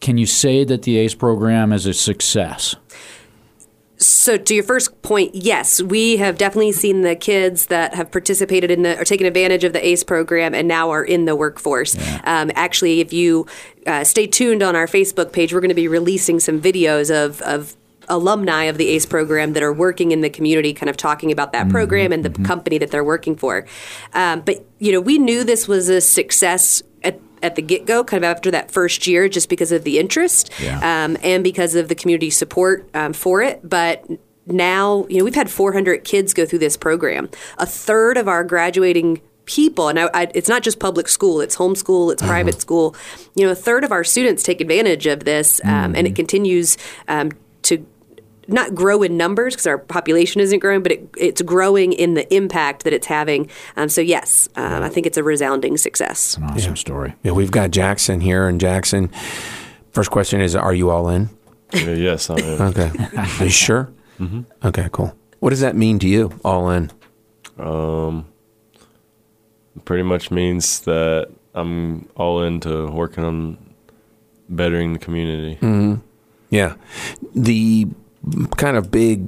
can 0.00 0.18
you 0.18 0.26
say 0.26 0.64
that 0.64 0.82
the 0.82 0.98
ACE 0.98 1.14
program 1.14 1.72
is 1.72 1.86
a 1.86 1.94
success? 1.94 2.76
So 4.04 4.36
to 4.36 4.54
your 4.54 4.64
first 4.64 5.00
point, 5.00 5.34
yes, 5.34 5.80
we 5.80 6.18
have 6.18 6.36
definitely 6.36 6.72
seen 6.72 7.00
the 7.00 7.16
kids 7.16 7.66
that 7.66 7.94
have 7.94 8.10
participated 8.10 8.70
in 8.70 8.82
the 8.82 9.00
or 9.00 9.04
taken 9.04 9.26
advantage 9.26 9.64
of 9.64 9.72
the 9.72 9.86
ACE 9.86 10.04
program 10.04 10.54
and 10.54 10.68
now 10.68 10.90
are 10.90 11.02
in 11.02 11.24
the 11.24 11.34
workforce. 11.34 11.96
Um, 12.24 12.50
actually, 12.54 13.00
if 13.00 13.14
you 13.14 13.46
uh, 13.86 14.04
stay 14.04 14.26
tuned 14.26 14.62
on 14.62 14.76
our 14.76 14.86
Facebook 14.86 15.32
page, 15.32 15.54
we're 15.54 15.60
going 15.60 15.70
to 15.70 15.74
be 15.74 15.88
releasing 15.88 16.38
some 16.38 16.60
videos 16.60 17.10
of 17.10 17.40
of 17.42 17.76
alumni 18.08 18.64
of 18.64 18.76
the 18.76 18.88
ACE 18.88 19.06
program 19.06 19.54
that 19.54 19.62
are 19.62 19.72
working 19.72 20.12
in 20.12 20.20
the 20.20 20.28
community, 20.28 20.74
kind 20.74 20.90
of 20.90 20.96
talking 20.98 21.32
about 21.32 21.52
that 21.52 21.70
program 21.70 22.12
and 22.12 22.22
the 22.22 22.42
company 22.44 22.76
that 22.76 22.90
they're 22.90 23.04
working 23.04 23.34
for. 23.34 23.66
Um, 24.12 24.42
but 24.42 24.66
you 24.78 24.92
know, 24.92 25.00
we 25.00 25.16
knew 25.16 25.44
this 25.44 25.66
was 25.66 25.88
a 25.88 26.02
success 26.02 26.82
at 27.44 27.54
the 27.54 27.62
get 27.62 27.86
go, 27.86 28.02
kind 28.02 28.24
of 28.24 28.28
after 28.28 28.50
that 28.50 28.70
first 28.70 29.06
year, 29.06 29.28
just 29.28 29.48
because 29.48 29.70
of 29.70 29.84
the 29.84 29.98
interest 29.98 30.50
Yeah. 30.60 30.78
um, 31.04 31.16
and 31.22 31.44
because 31.44 31.74
of 31.74 31.88
the 31.88 31.94
community 31.94 32.30
support 32.30 32.88
um, 32.94 33.12
for 33.12 33.42
it. 33.42 33.60
But 33.62 34.04
now, 34.46 35.06
you 35.08 35.18
know, 35.18 35.24
we've 35.24 35.34
had 35.34 35.50
400 35.50 36.04
kids 36.04 36.34
go 36.34 36.44
through 36.46 36.58
this 36.60 36.76
program. 36.76 37.28
A 37.58 37.66
third 37.66 38.16
of 38.16 38.26
our 38.28 38.44
graduating 38.44 39.20
people, 39.46 39.88
and 39.88 39.98
I, 40.00 40.10
I, 40.14 40.30
it's 40.34 40.48
not 40.48 40.62
just 40.62 40.78
public 40.78 41.06
school, 41.08 41.40
it's 41.42 41.56
homeschool, 41.56 42.12
it's 42.12 42.22
private 42.22 42.60
school. 42.60 42.96
You 43.34 43.44
know, 43.46 43.52
a 43.52 43.54
third 43.54 43.84
of 43.84 43.92
our 43.92 44.02
students 44.04 44.42
take 44.42 44.60
advantage 44.60 45.06
of 45.06 45.24
this, 45.24 45.60
um, 45.64 45.94
and 45.94 46.06
it 46.06 46.16
continues 46.16 46.76
um, 47.08 47.30
to 47.62 47.84
not 48.48 48.74
grow 48.74 49.02
in 49.02 49.16
numbers 49.16 49.54
because 49.54 49.66
our 49.66 49.78
population 49.78 50.40
isn't 50.40 50.58
growing, 50.58 50.82
but 50.82 50.92
it, 50.92 51.08
it's 51.16 51.42
growing 51.42 51.92
in 51.92 52.14
the 52.14 52.32
impact 52.34 52.84
that 52.84 52.92
it's 52.92 53.06
having. 53.06 53.48
Um, 53.76 53.88
so, 53.88 54.00
yes, 54.00 54.48
um, 54.56 54.82
I 54.82 54.88
think 54.88 55.06
it's 55.06 55.16
a 55.16 55.22
resounding 55.22 55.76
success. 55.76 56.36
An 56.36 56.44
awesome 56.44 56.76
story. 56.76 57.14
Yeah, 57.22 57.32
we've 57.32 57.50
got 57.50 57.70
Jackson 57.70 58.20
here, 58.20 58.46
and 58.48 58.60
Jackson. 58.60 59.10
First 59.92 60.10
question 60.10 60.40
is, 60.40 60.54
are 60.56 60.74
you 60.74 60.90
all 60.90 61.08
in? 61.08 61.30
Yeah, 61.72 61.90
yes, 61.90 62.30
I 62.30 62.40
am. 62.40 62.60
Okay. 62.60 62.90
Are 63.16 63.44
you 63.44 63.50
sure? 63.50 63.92
Mm-hmm. 64.20 64.42
Okay, 64.64 64.88
cool. 64.92 65.16
What 65.40 65.50
does 65.50 65.60
that 65.60 65.74
mean 65.74 65.98
to 66.00 66.08
you, 66.08 66.38
all 66.44 66.70
in? 66.70 66.90
Um, 67.58 68.26
Pretty 69.84 70.04
much 70.04 70.30
means 70.30 70.80
that 70.80 71.30
I'm 71.54 72.08
all 72.16 72.42
into 72.42 72.86
working 72.90 73.24
on 73.24 73.74
bettering 74.48 74.92
the 74.92 74.98
community. 75.00 75.58
Yeah. 76.50 76.76
The 77.34 77.88
kind 78.56 78.76
of 78.76 78.90
big 78.90 79.26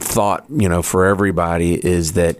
thought, 0.00 0.44
you 0.50 0.68
know, 0.68 0.82
for 0.82 1.06
everybody 1.06 1.74
is 1.74 2.14
that 2.14 2.38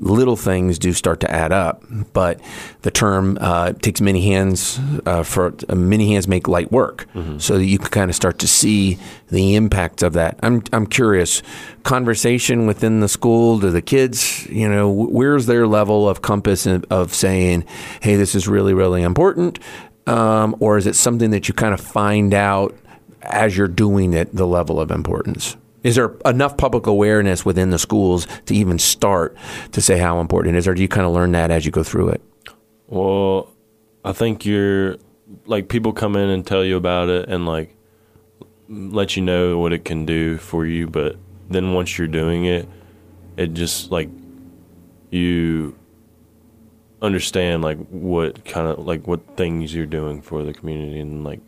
little 0.00 0.36
things 0.36 0.78
do 0.78 0.92
start 0.92 1.18
to 1.18 1.28
add 1.30 1.50
up, 1.50 1.82
but 2.12 2.40
the 2.82 2.90
term 2.90 3.36
uh, 3.40 3.72
takes 3.72 4.00
many 4.00 4.22
hands 4.22 4.78
uh, 5.06 5.24
for 5.24 5.52
uh, 5.68 5.74
many 5.74 6.12
hands 6.12 6.28
make 6.28 6.46
light 6.46 6.70
work, 6.70 7.06
so 7.38 7.58
that 7.58 7.64
you 7.64 7.78
can 7.78 7.88
kind 7.88 8.08
of 8.10 8.14
start 8.14 8.38
to 8.38 8.46
see 8.46 8.96
the 9.30 9.56
impact 9.56 10.02
of 10.04 10.12
that. 10.12 10.38
I'm 10.42 10.62
I'm 10.72 10.86
curious, 10.86 11.42
conversation 11.82 12.66
within 12.68 13.00
the 13.00 13.08
school, 13.08 13.58
to 13.60 13.70
the 13.72 13.82
kids, 13.82 14.46
you 14.46 14.68
know, 14.68 14.88
where's 14.88 15.46
their 15.46 15.66
level 15.66 16.08
of 16.08 16.22
compass 16.22 16.64
of- 16.66 16.84
of 16.90 17.12
saying, 17.12 17.64
hey, 18.00 18.14
this 18.14 18.34
is 18.36 18.46
really 18.46 18.74
really 18.74 19.02
important, 19.02 19.58
um, 20.06 20.54
or 20.60 20.78
is 20.78 20.86
it 20.86 20.94
something 20.94 21.30
that 21.30 21.48
you 21.48 21.54
kind 21.54 21.74
of 21.74 21.80
find 21.80 22.34
out? 22.34 22.72
As 23.28 23.56
you're 23.56 23.68
doing 23.68 24.12
it, 24.14 24.34
the 24.34 24.46
level 24.46 24.80
of 24.80 24.90
importance? 24.90 25.56
Is 25.82 25.94
there 25.94 26.16
enough 26.24 26.56
public 26.56 26.86
awareness 26.86 27.44
within 27.44 27.70
the 27.70 27.78
schools 27.78 28.26
to 28.46 28.54
even 28.54 28.78
start 28.78 29.36
to 29.72 29.80
say 29.80 29.98
how 29.98 30.20
important 30.20 30.56
it 30.56 30.58
is, 30.58 30.68
or 30.68 30.74
do 30.74 30.82
you 30.82 30.88
kind 30.88 31.06
of 31.06 31.12
learn 31.12 31.32
that 31.32 31.50
as 31.50 31.64
you 31.64 31.70
go 31.70 31.82
through 31.82 32.10
it? 32.10 32.22
Well, 32.88 33.52
I 34.04 34.12
think 34.12 34.44
you're 34.44 34.96
like 35.46 35.68
people 35.68 35.92
come 35.92 36.16
in 36.16 36.30
and 36.30 36.46
tell 36.46 36.64
you 36.64 36.76
about 36.76 37.08
it 37.08 37.28
and 37.28 37.46
like 37.46 37.76
let 38.68 39.16
you 39.16 39.22
know 39.22 39.58
what 39.58 39.72
it 39.72 39.84
can 39.84 40.04
do 40.04 40.36
for 40.38 40.66
you, 40.66 40.86
but 40.86 41.16
then 41.48 41.72
once 41.72 41.96
you're 41.96 42.08
doing 42.08 42.44
it, 42.44 42.68
it 43.36 43.54
just 43.54 43.90
like 43.90 44.10
you 45.10 45.78
understand 47.00 47.62
like 47.62 47.78
what 47.88 48.44
kind 48.44 48.66
of 48.66 48.84
like 48.84 49.06
what 49.06 49.36
things 49.36 49.72
you're 49.72 49.86
doing 49.86 50.20
for 50.20 50.42
the 50.42 50.52
community 50.52 50.98
and 50.98 51.24
like 51.24 51.40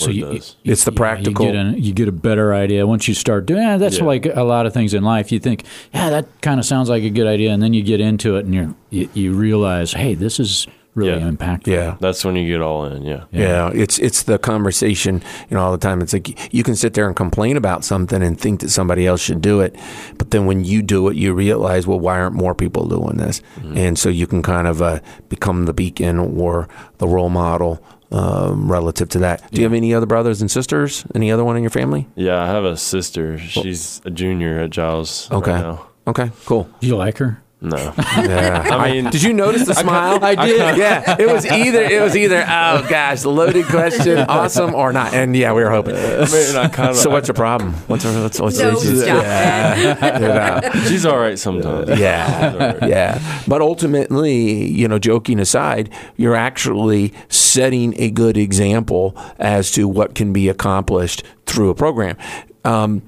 what 0.00 0.10
it 0.10 0.14
you, 0.16 0.24
does. 0.24 0.56
It's 0.64 0.84
the 0.84 0.92
yeah, 0.92 0.96
practical- 0.96 1.46
You 1.46 1.52
get, 1.52 1.66
a, 1.66 1.80
you 1.80 1.92
get 1.92 2.08
a 2.08 2.12
better 2.12 2.54
idea 2.54 2.86
once 2.86 3.06
you 3.08 3.14
start 3.14 3.46
doing. 3.46 3.62
Yeah, 3.62 3.76
that's 3.76 3.98
Yeah. 3.98 4.04
like 4.04 4.26
a 4.26 4.42
lot 4.42 4.66
of 4.66 4.72
things 4.72 4.94
in 4.94 5.02
life. 5.04 5.30
You 5.32 5.38
think, 5.38 5.64
yeah, 5.92 6.10
that 6.10 6.26
kind 6.40 6.58
of 6.58 6.66
sounds 6.66 6.88
like 6.88 7.02
a 7.02 7.10
good 7.10 7.26
idea, 7.26 7.50
and 7.52 7.62
then 7.62 7.74
you 7.74 7.82
get 7.82 8.00
into 8.00 8.36
it, 8.36 8.44
and 8.46 8.54
you're, 8.54 8.74
you 8.90 9.08
you 9.14 9.32
realize, 9.34 9.92
hey, 9.92 10.14
this 10.14 10.40
is 10.40 10.66
really 10.94 11.18
Yeah. 11.20 11.30
impactful. 11.30 11.66
Yeah. 11.68 11.96
That's 12.00 12.22
when 12.22 12.36
you 12.36 12.46
get 12.46 12.60
all 12.60 12.84
in, 12.84 13.02
yeah. 13.04 13.24
Yeah. 13.32 13.70
it's 13.72 13.98
it's 13.98 14.24
the 14.24 14.38
conversation, 14.38 15.22
you 15.48 15.56
know, 15.56 15.62
all 15.62 15.72
the 15.72 15.78
time. 15.78 16.02
It's 16.02 16.12
like 16.12 16.52
you 16.54 16.62
can 16.62 16.76
sit 16.76 16.92
there 16.92 17.06
and 17.06 17.16
complain 17.16 17.56
about 17.56 17.82
something 17.82 18.22
and 18.22 18.38
think 18.38 18.60
that 18.60 18.68
somebody 18.68 19.06
else 19.06 19.20
should 19.22 19.40
do 19.40 19.60
it, 19.60 19.74
but 20.18 20.32
then 20.32 20.44
when 20.44 20.64
you 20.64 20.82
do 20.82 21.08
it, 21.08 21.16
you 21.16 21.32
realize, 21.32 21.86
well, 21.86 21.98
why 21.98 22.18
aren't 22.20 22.34
more 22.34 22.54
people 22.54 22.86
doing 22.86 23.16
this? 23.16 23.40
And 23.74 23.98
so 23.98 24.10
you 24.10 24.26
can 24.26 24.42
kind 24.42 24.66
of 24.66 24.82
uh, 24.82 25.00
become 25.30 25.64
the 25.64 25.72
beacon 25.72 26.18
or 26.18 26.68
the 26.98 27.08
role 27.08 27.30
model 27.30 27.82
um, 28.12 28.70
relative 28.70 29.08
to 29.10 29.18
that. 29.20 29.50
Do 29.50 29.60
you 29.60 29.64
have 29.64 29.72
any 29.72 29.92
other 29.94 30.06
brothers 30.06 30.40
and 30.40 30.50
sisters? 30.50 31.04
Any 31.14 31.32
other 31.32 31.44
one 31.44 31.56
in 31.56 31.62
your 31.62 31.70
family? 31.70 32.06
Yeah, 32.14 32.40
I 32.42 32.46
have 32.46 32.64
a 32.64 32.76
sister. 32.76 33.38
She's 33.38 34.00
a 34.04 34.10
junior 34.10 34.60
at 34.60 34.70
Giles. 34.70 35.28
right 35.30 35.38
Okay. 35.38 35.52
now. 35.52 35.86
Okay, 36.06 36.30
cool. 36.44 36.68
Do 36.80 36.86
you 36.86 36.96
like 36.96 37.18
her? 37.18 37.42
No. 37.62 37.94
Yeah. 38.22 38.66
I 38.70 38.90
mean, 38.92 39.10
Did 39.10 39.22
you 39.22 39.32
notice 39.32 39.66
the 39.66 39.74
smile? 39.74 40.22
I 40.22 40.34
did. 40.34 40.76
yeah, 40.76 41.16
it 41.18 41.26
was 41.32 41.44
either 41.46 41.82
it 41.82 42.00
was 42.02 42.16
either 42.16 42.42
oh 42.46 42.86
gosh, 42.88 43.24
loaded 43.24 43.66
question, 43.66 44.18
awesome 44.28 44.74
or 44.74 44.92
not. 44.92 45.14
And 45.14 45.34
yeah, 45.34 45.52
we 45.52 45.62
were 45.62 45.70
hoping. 45.70 45.96
I 45.96 46.26
mean, 46.30 46.56
I 46.56 46.68
kind 46.68 46.90
of. 46.90 46.96
So 46.96 47.10
what's 47.10 47.28
your 47.28 47.34
problem? 47.34 47.72
What's 47.88 48.04
her? 48.04 48.22
What's, 48.22 48.40
what's 48.40 48.58
No, 48.58 48.70
what's- 48.74 48.82
stop. 49.02 49.24
yeah, 49.24 50.72
She's 50.88 51.06
all 51.06 51.18
right 51.18 51.38
sometimes. 51.38 51.98
yeah, 51.98 52.84
yeah. 52.86 53.42
But 53.48 53.60
ultimately, 53.62 54.66
you 54.70 54.88
know, 54.88 54.98
joking 54.98 55.38
aside, 55.40 55.90
you're 56.16 56.36
actually 56.36 57.12
setting 57.28 57.94
a 58.00 58.10
good 58.10 58.36
example 58.36 59.16
as 59.38 59.70
to 59.72 59.88
what 59.88 60.14
can 60.14 60.32
be 60.32 60.48
accomplished 60.48 61.22
through 61.46 61.70
a 61.70 61.74
program. 61.74 62.16
Um, 62.64 63.02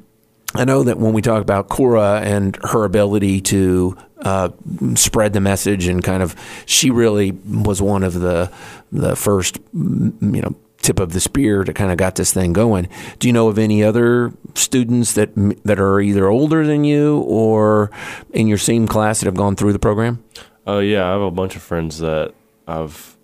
I 0.57 0.65
know 0.65 0.85
that 0.85 0.99
when 0.99 1.13
we 1.13 1.21
talk 1.23 1.43
about 1.43 1.69
Cora 1.69 2.21
and 2.23 2.57
her 2.63 2.85
ability 2.85 3.41
to 3.43 3.97
uh, 4.25 4.49
spread 4.95 5.33
the 5.33 5.41
message 5.41 5.87
and 5.87 6.03
kind 6.03 6.23
of, 6.23 6.35
she 6.67 6.91
really 6.91 7.33
was 7.33 7.81
one 7.81 8.03
of 8.03 8.15
the 8.15 8.51
the 8.93 9.17
first, 9.17 9.59
mm, 9.75 10.35
you 10.35 10.43
know, 10.43 10.55
tip 10.79 11.01
of 11.01 11.13
the 11.13 11.21
spear 11.21 11.65
to 11.65 11.73
kind 11.73 11.91
of 11.91 11.97
got 11.97 12.17
this 12.17 12.33
thing 12.33 12.53
going. 12.53 12.89
Do 13.19 13.27
you 13.27 13.33
know 13.33 13.49
of 13.49 13.59
any 13.59 13.83
other 13.83 14.33
students 14.55 15.15
that 15.15 15.31
that 15.65 15.81
are 15.81 16.01
either 16.01 16.29
older 16.29 16.67
than 16.67 16.85
you 16.85 17.21
or 17.21 17.91
in 18.33 18.47
your 18.47 18.59
same 18.59 18.87
class 18.87 19.21
that 19.21 19.27
have 19.27 19.35
gone 19.35 19.57
through 19.57 19.73
the 19.73 19.79
program? 19.79 20.23
Oh 20.67 20.81
yeah, 20.81 21.07
I 21.07 21.13
have 21.13 21.23
a 21.23 21.31
bunch 21.31 21.57
of 21.57 21.63
friends 21.63 21.99
that 21.99 22.35
I've 22.69 23.17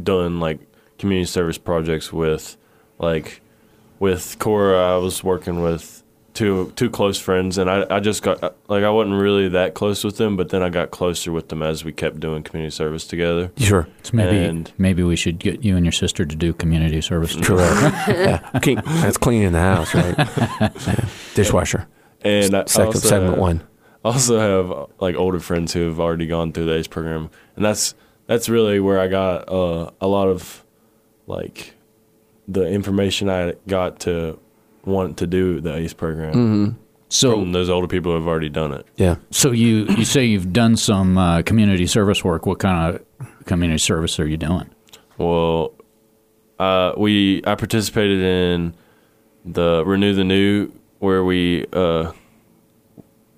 done 0.00 0.38
like 0.40 0.60
community 0.98 1.26
service 1.26 1.58
projects 1.58 2.12
with. 2.12 2.56
Like 2.98 3.40
with 3.98 4.38
Cora, 4.38 4.94
I 4.94 4.96
was 4.98 5.24
working 5.24 5.60
with 5.60 6.03
two 6.34 6.72
two 6.76 6.90
close 6.90 7.18
friends, 7.18 7.56
and 7.58 7.70
I 7.70 7.86
I 7.88 8.00
just 8.00 8.22
got 8.22 8.42
like 8.68 8.84
I 8.84 8.90
wasn't 8.90 9.20
really 9.20 9.48
that 9.48 9.74
close 9.74 10.04
with 10.04 10.16
them, 10.18 10.36
but 10.36 10.50
then 10.50 10.62
I 10.62 10.68
got 10.68 10.90
closer 10.90 11.32
with 11.32 11.48
them 11.48 11.62
as 11.62 11.84
we 11.84 11.92
kept 11.92 12.20
doing 12.20 12.42
community 12.42 12.70
service 12.74 13.06
together. 13.06 13.50
Sure. 13.56 13.88
So 14.02 14.10
maybe 14.16 14.36
And- 14.38 14.70
maybe 14.76 15.02
we 15.02 15.16
should 15.16 15.38
get 15.38 15.64
you 15.64 15.76
and 15.76 15.84
your 15.86 15.92
sister 15.92 16.24
to 16.26 16.36
do 16.36 16.52
community 16.52 17.00
service. 17.00 17.34
Correct. 17.36 18.08
yeah. 18.08 18.58
Keep, 18.60 18.84
that's 18.84 19.16
cleaning 19.16 19.52
the 19.52 19.60
house, 19.60 19.94
right? 19.94 20.14
Yeah. 20.86 21.08
Dishwasher. 21.34 21.86
And 22.22 22.54
I 22.54 22.64
Second, 22.66 22.86
also 22.86 22.98
segment 23.08 23.30
have- 23.32 23.38
one. 23.40 23.62
Also 24.04 24.38
have 24.38 24.90
like 25.00 25.14
older 25.16 25.40
friends 25.40 25.72
who 25.72 25.86
have 25.88 25.98
already 25.98 26.26
gone 26.26 26.52
through 26.52 26.66
the 26.66 26.74
ACE 26.74 26.88
program, 26.88 27.30
and 27.56 27.64
that's 27.64 27.94
that's 28.26 28.48
really 28.50 28.78
where 28.80 29.00
I 29.00 29.06
got 29.08 29.48
uh, 29.48 29.90
a 30.00 30.06
lot 30.06 30.28
of 30.28 30.62
like 31.26 31.74
the 32.46 32.68
information 32.68 33.30
I 33.30 33.54
got 33.66 34.00
to 34.00 34.38
want 34.86 35.18
to 35.18 35.26
do 35.26 35.60
the 35.60 35.74
ACE 35.74 35.92
program 35.92 36.34
Mm-hmm. 36.34 36.78
So 37.10 37.32
from 37.32 37.52
those 37.52 37.70
older 37.70 37.86
people 37.86 38.10
who 38.12 38.18
have 38.18 38.26
already 38.26 38.48
done 38.48 38.72
it. 38.72 38.86
Yeah. 38.96 39.16
so 39.30 39.52
you 39.52 39.86
you 39.96 40.04
say 40.04 40.24
you've 40.24 40.52
done 40.52 40.76
some 40.76 41.16
uh, 41.16 41.42
community 41.42 41.86
service 41.86 42.24
work. 42.24 42.44
What 42.46 42.58
kind 42.58 42.96
of 42.96 43.26
community 43.44 43.78
service 43.78 44.18
are 44.18 44.26
you 44.26 44.36
doing? 44.36 44.68
Well, 45.16 45.74
uh, 46.58 46.92
we 46.96 47.42
I 47.46 47.54
participated 47.54 48.20
in 48.20 48.74
the 49.44 49.84
Renew 49.86 50.14
the 50.14 50.24
New 50.24 50.72
where 50.98 51.22
we 51.24 51.66
uh, 51.72 52.12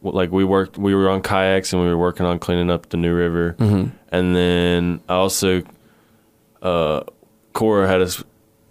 like 0.02 0.30
we 0.30 0.44
worked 0.44 0.78
we 0.78 0.94
were 0.94 1.10
on 1.10 1.20
kayaks 1.20 1.72
and 1.72 1.82
we 1.82 1.88
were 1.88 1.98
working 1.98 2.24
on 2.24 2.38
cleaning 2.38 2.70
up 2.70 2.88
the 2.88 2.96
New 2.96 3.12
River, 3.14 3.56
and 3.58 4.36
then 4.36 5.00
I 5.08 5.14
also 5.14 5.62
uh, 6.62 7.02
Cora 7.52 7.88
had 7.88 8.00
us 8.00 8.22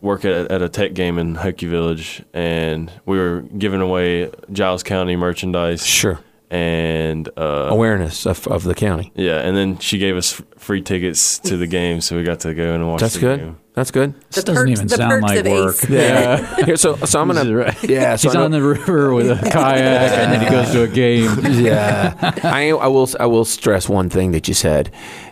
work 0.06 0.24
at, 0.24 0.52
at 0.52 0.62
a 0.62 0.70
tech 0.70 0.94
game 0.94 1.18
in 1.18 1.36
Hokie 1.36 1.68
Village, 1.68 2.24
and 2.34 2.92
we 3.06 3.18
were 3.18 3.42
giving 3.58 3.82
away 3.82 4.32
Giles 4.52 4.84
County 4.84 5.16
merchandise 5.16 5.86
Sure. 5.86 6.20
and 6.50 7.28
uh, 7.38 7.68
Awareness 7.72 8.26
of, 8.26 8.48
of 8.48 8.64
the 8.64 8.76
county. 8.76 9.12
yeah, 9.16 9.40
and 9.40 9.58
then 9.58 9.78
she 9.80 9.98
gave 9.98 10.16
us 10.16 10.42
free 10.58 10.82
tickets 10.82 11.40
to 11.40 11.58
the 11.58 11.68
game, 11.68 12.00
so 12.02 12.16
we 12.16 12.24
got 12.24 12.40
to 12.42 12.54
go 12.54 12.64
in 12.74 12.82
and 12.82 12.88
watch. 12.90 13.02
That's 13.02 13.16
the 13.16 13.20
good. 13.20 13.40
Game. 13.40 13.58
That's 13.74 13.92
good. 13.92 14.14
The 14.32 14.42
doesn't 14.42 14.56
perks- 14.56 14.72
even 14.72 14.88
sound 14.88 15.22
like 15.22 15.44
work. 15.46 15.76
ACE. 15.76 15.90
Yeah. 15.90 16.56
Here, 16.66 16.78
so, 16.78 16.96
so 16.98 17.20
I'm 17.20 17.28
gonna. 17.28 17.54
right? 17.54 17.84
Yeah. 17.90 18.16
So 18.16 18.30
He's 18.30 18.36
on 18.38 18.52
the 18.52 18.62
river 18.62 19.14
with 19.14 19.30
a 19.30 19.36
kayak, 19.52 20.12
and 20.14 20.32
then 20.32 20.42
he 20.42 20.50
goes 20.50 20.72
to 20.72 20.84
a 20.84 20.88
game. 20.88 21.30
yeah. 21.62 22.14
I, 22.44 22.70
I 22.70 22.88
will 22.88 23.10
I 23.20 23.26
will 23.26 23.44
stress 23.44 23.90
one 23.90 24.10
thing 24.10 24.32
that 24.32 24.48
you 24.48 24.54
said, 24.54 24.92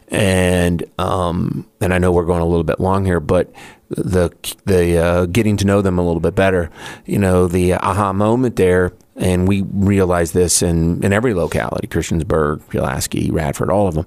and 0.10 0.84
um, 1.00 1.70
and 1.80 1.94
I 1.94 2.00
know 2.00 2.12
we're 2.12 2.25
going 2.25 2.42
a 2.42 2.46
little 2.46 2.65
bit 2.65 2.82
long 2.82 3.06
here, 3.06 3.22
but 3.22 3.50
the 3.98 4.32
the 4.66 4.98
uh, 4.98 5.26
getting 5.26 5.58
to 5.58 5.66
know 5.66 5.82
them 5.82 5.98
a 5.98 6.06
little 6.06 6.20
bit 6.20 6.36
better, 6.36 6.70
you 7.06 7.18
know, 7.18 7.48
the 7.48 7.74
aha 7.74 8.14
moment 8.14 8.56
there, 8.56 8.94
and 9.16 9.48
we 9.48 9.62
realize 9.62 10.32
this 10.32 10.62
in 10.62 11.04
in 11.04 11.14
every 11.14 11.34
locality, 11.34 11.88
Christiansburg, 11.88 12.68
Pulaski, 12.70 13.32
Radford, 13.32 13.70
all 13.70 13.88
of 13.88 13.96
them, 13.96 14.06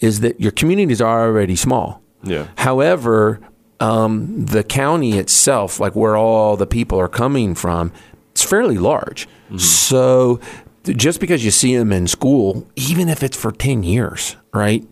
is 0.00 0.20
that 0.20 0.40
your 0.40 0.52
communities 0.52 1.00
are 1.00 1.26
already 1.26 1.56
small. 1.56 2.02
Yeah. 2.22 2.48
However, 2.56 3.40
um, 3.80 4.44
the 4.46 4.64
county 4.64 5.18
itself, 5.18 5.80
like 5.80 5.94
where 5.94 6.16
all 6.16 6.56
the 6.56 6.66
people 6.66 6.98
are 6.98 7.08
coming 7.08 7.54
from, 7.54 7.92
it's 8.32 8.42
fairly 8.42 8.78
large. 8.78 9.28
So 9.56 10.40
just 10.84 11.20
because 11.20 11.44
you 11.44 11.50
see 11.50 11.76
them 11.76 11.92
in 11.92 12.06
school, 12.06 12.66
even 12.76 13.08
if 13.08 13.22
it's 13.22 13.36
for 13.36 13.52
10 13.52 13.82
years, 13.82 14.36
right, 14.52 14.86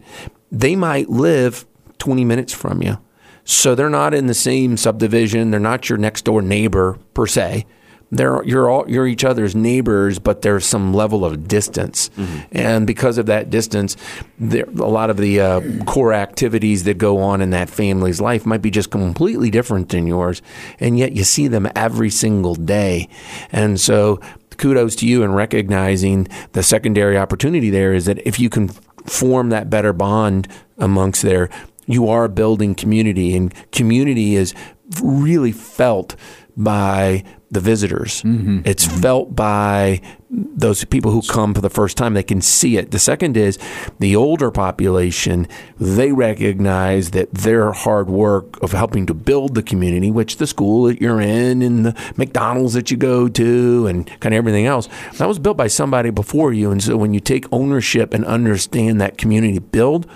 they 0.51 0.77
might 0.77 1.09
live 1.11 1.67
20 1.99 2.25
minutes 2.25 2.53
from 2.53 2.83
you. 2.83 2.99
So 3.47 3.75
they're 3.75 3.89
not 3.89 4.13
in 4.13 4.27
the 4.27 4.35
same 4.35 4.77
subdivision. 4.77 5.53
They're 5.53 5.61
not 5.61 5.89
your 5.89 5.99
next 5.99 6.25
door 6.25 6.43
neighbor 6.43 6.99
per 7.15 7.27
se. 7.27 7.65
They're 8.11 8.45
you're 8.45 8.71
all 8.71 8.89
you're 8.89 9.07
each 9.07 9.25
other's 9.25 9.57
neighbors, 9.57 10.21
but 10.21 10.43
there's 10.43 10.65
some 10.65 10.95
level 10.95 11.25
of 11.25 11.49
distance, 11.49 12.09
and 12.53 12.87
because 12.87 13.19
of 13.19 13.27
that 13.27 13.51
distance, 13.51 13.97
there 14.39 14.65
a 14.65 14.87
lot 14.87 15.11
of 15.11 15.17
the 15.17 15.41
uh, 15.41 15.61
core 15.87 16.13
activities 16.13 16.85
that 16.85 16.99
go 16.99 17.19
on 17.19 17.41
in 17.41 17.51
that 17.51 17.69
family's 17.69 18.21
life 18.21 18.47
might 18.47 18.63
be 18.63 18.71
just 18.71 18.93
completely 18.93 19.51
different 19.51 19.89
than 19.89 20.07
yours, 20.07 20.41
and 20.79 20.97
yet 20.97 21.17
you 21.17 21.25
see 21.25 21.49
them 21.49 21.69
every 21.75 22.11
single 22.11 22.55
day, 22.55 23.09
and 23.51 23.81
so 23.81 24.21
kudos 24.57 24.95
to 24.97 25.07
you 25.07 25.25
in 25.25 25.33
recognizing 25.33 26.29
the 26.53 26.63
secondary 26.63 27.19
opportunity 27.19 27.71
there 27.71 27.93
is 27.93 28.05
that 28.05 28.25
if 28.25 28.39
you 28.39 28.49
can 28.49 28.69
form 29.05 29.49
that 29.49 29.69
better 29.69 29.93
bond 29.93 30.47
amongst 30.79 31.23
there, 31.23 31.51
you 31.87 32.09
are 32.09 32.29
building 32.29 32.75
community, 32.75 33.37
and 33.37 33.55
community 33.73 34.35
is 34.35 34.55
really 35.03 35.53
felt 35.53 36.17
by 36.57 37.25
the 37.51 37.61
visitors. 37.61 38.23
Mm-hmm. 38.23 38.61
It's 38.65 38.85
felt 38.85 39.37
by 39.37 40.01
those 40.31 40.85
people 40.85 41.13
who 41.13 41.23
come 41.23 41.55
for 41.55 41.61
the 41.61 41.71
first 41.71 41.97
time. 41.97 42.15
They 42.15 42.23
can 42.23 42.41
see 42.41 42.77
it. 42.77 42.91
The 42.91 42.99
second 42.99 43.37
is 43.37 43.59
the 44.01 44.17
older 44.17 44.51
population, 44.51 45.47
they 45.79 46.13
recognize 46.13 47.13
that 47.13 47.33
their 47.33 47.71
hard 47.73 48.09
work 48.09 48.61
of 48.63 48.73
helping 48.73 49.07
to 49.07 49.15
build 49.15 49.55
the 49.55 49.63
community, 49.63 50.11
which 50.11 50.39
the 50.39 50.47
school 50.47 50.85
that 50.85 51.01
you're 51.01 51.21
in 51.21 51.63
and 51.63 51.87
the 51.87 52.13
McDonald's 52.17 52.75
that 52.75 52.91
you 52.91 52.97
go 52.97 53.29
to 53.29 53.87
and 53.87 54.07
kind 54.21 54.35
of 54.35 54.39
everything 54.39 54.67
else, 54.67 54.89
that 55.19 55.29
was 55.29 55.39
built 55.39 55.57
by 55.57 55.69
somebody 55.69 56.11
before 56.11 56.53
you. 56.53 56.73
And 56.73 56.83
so 56.83 56.97
when 56.97 57.15
you 57.15 57.21
take 57.21 57.47
ownership 57.53 58.13
and 58.13 58.25
understand 58.25 59.01
that 59.01 59.19
community 59.19 59.61
build, 59.61 60.07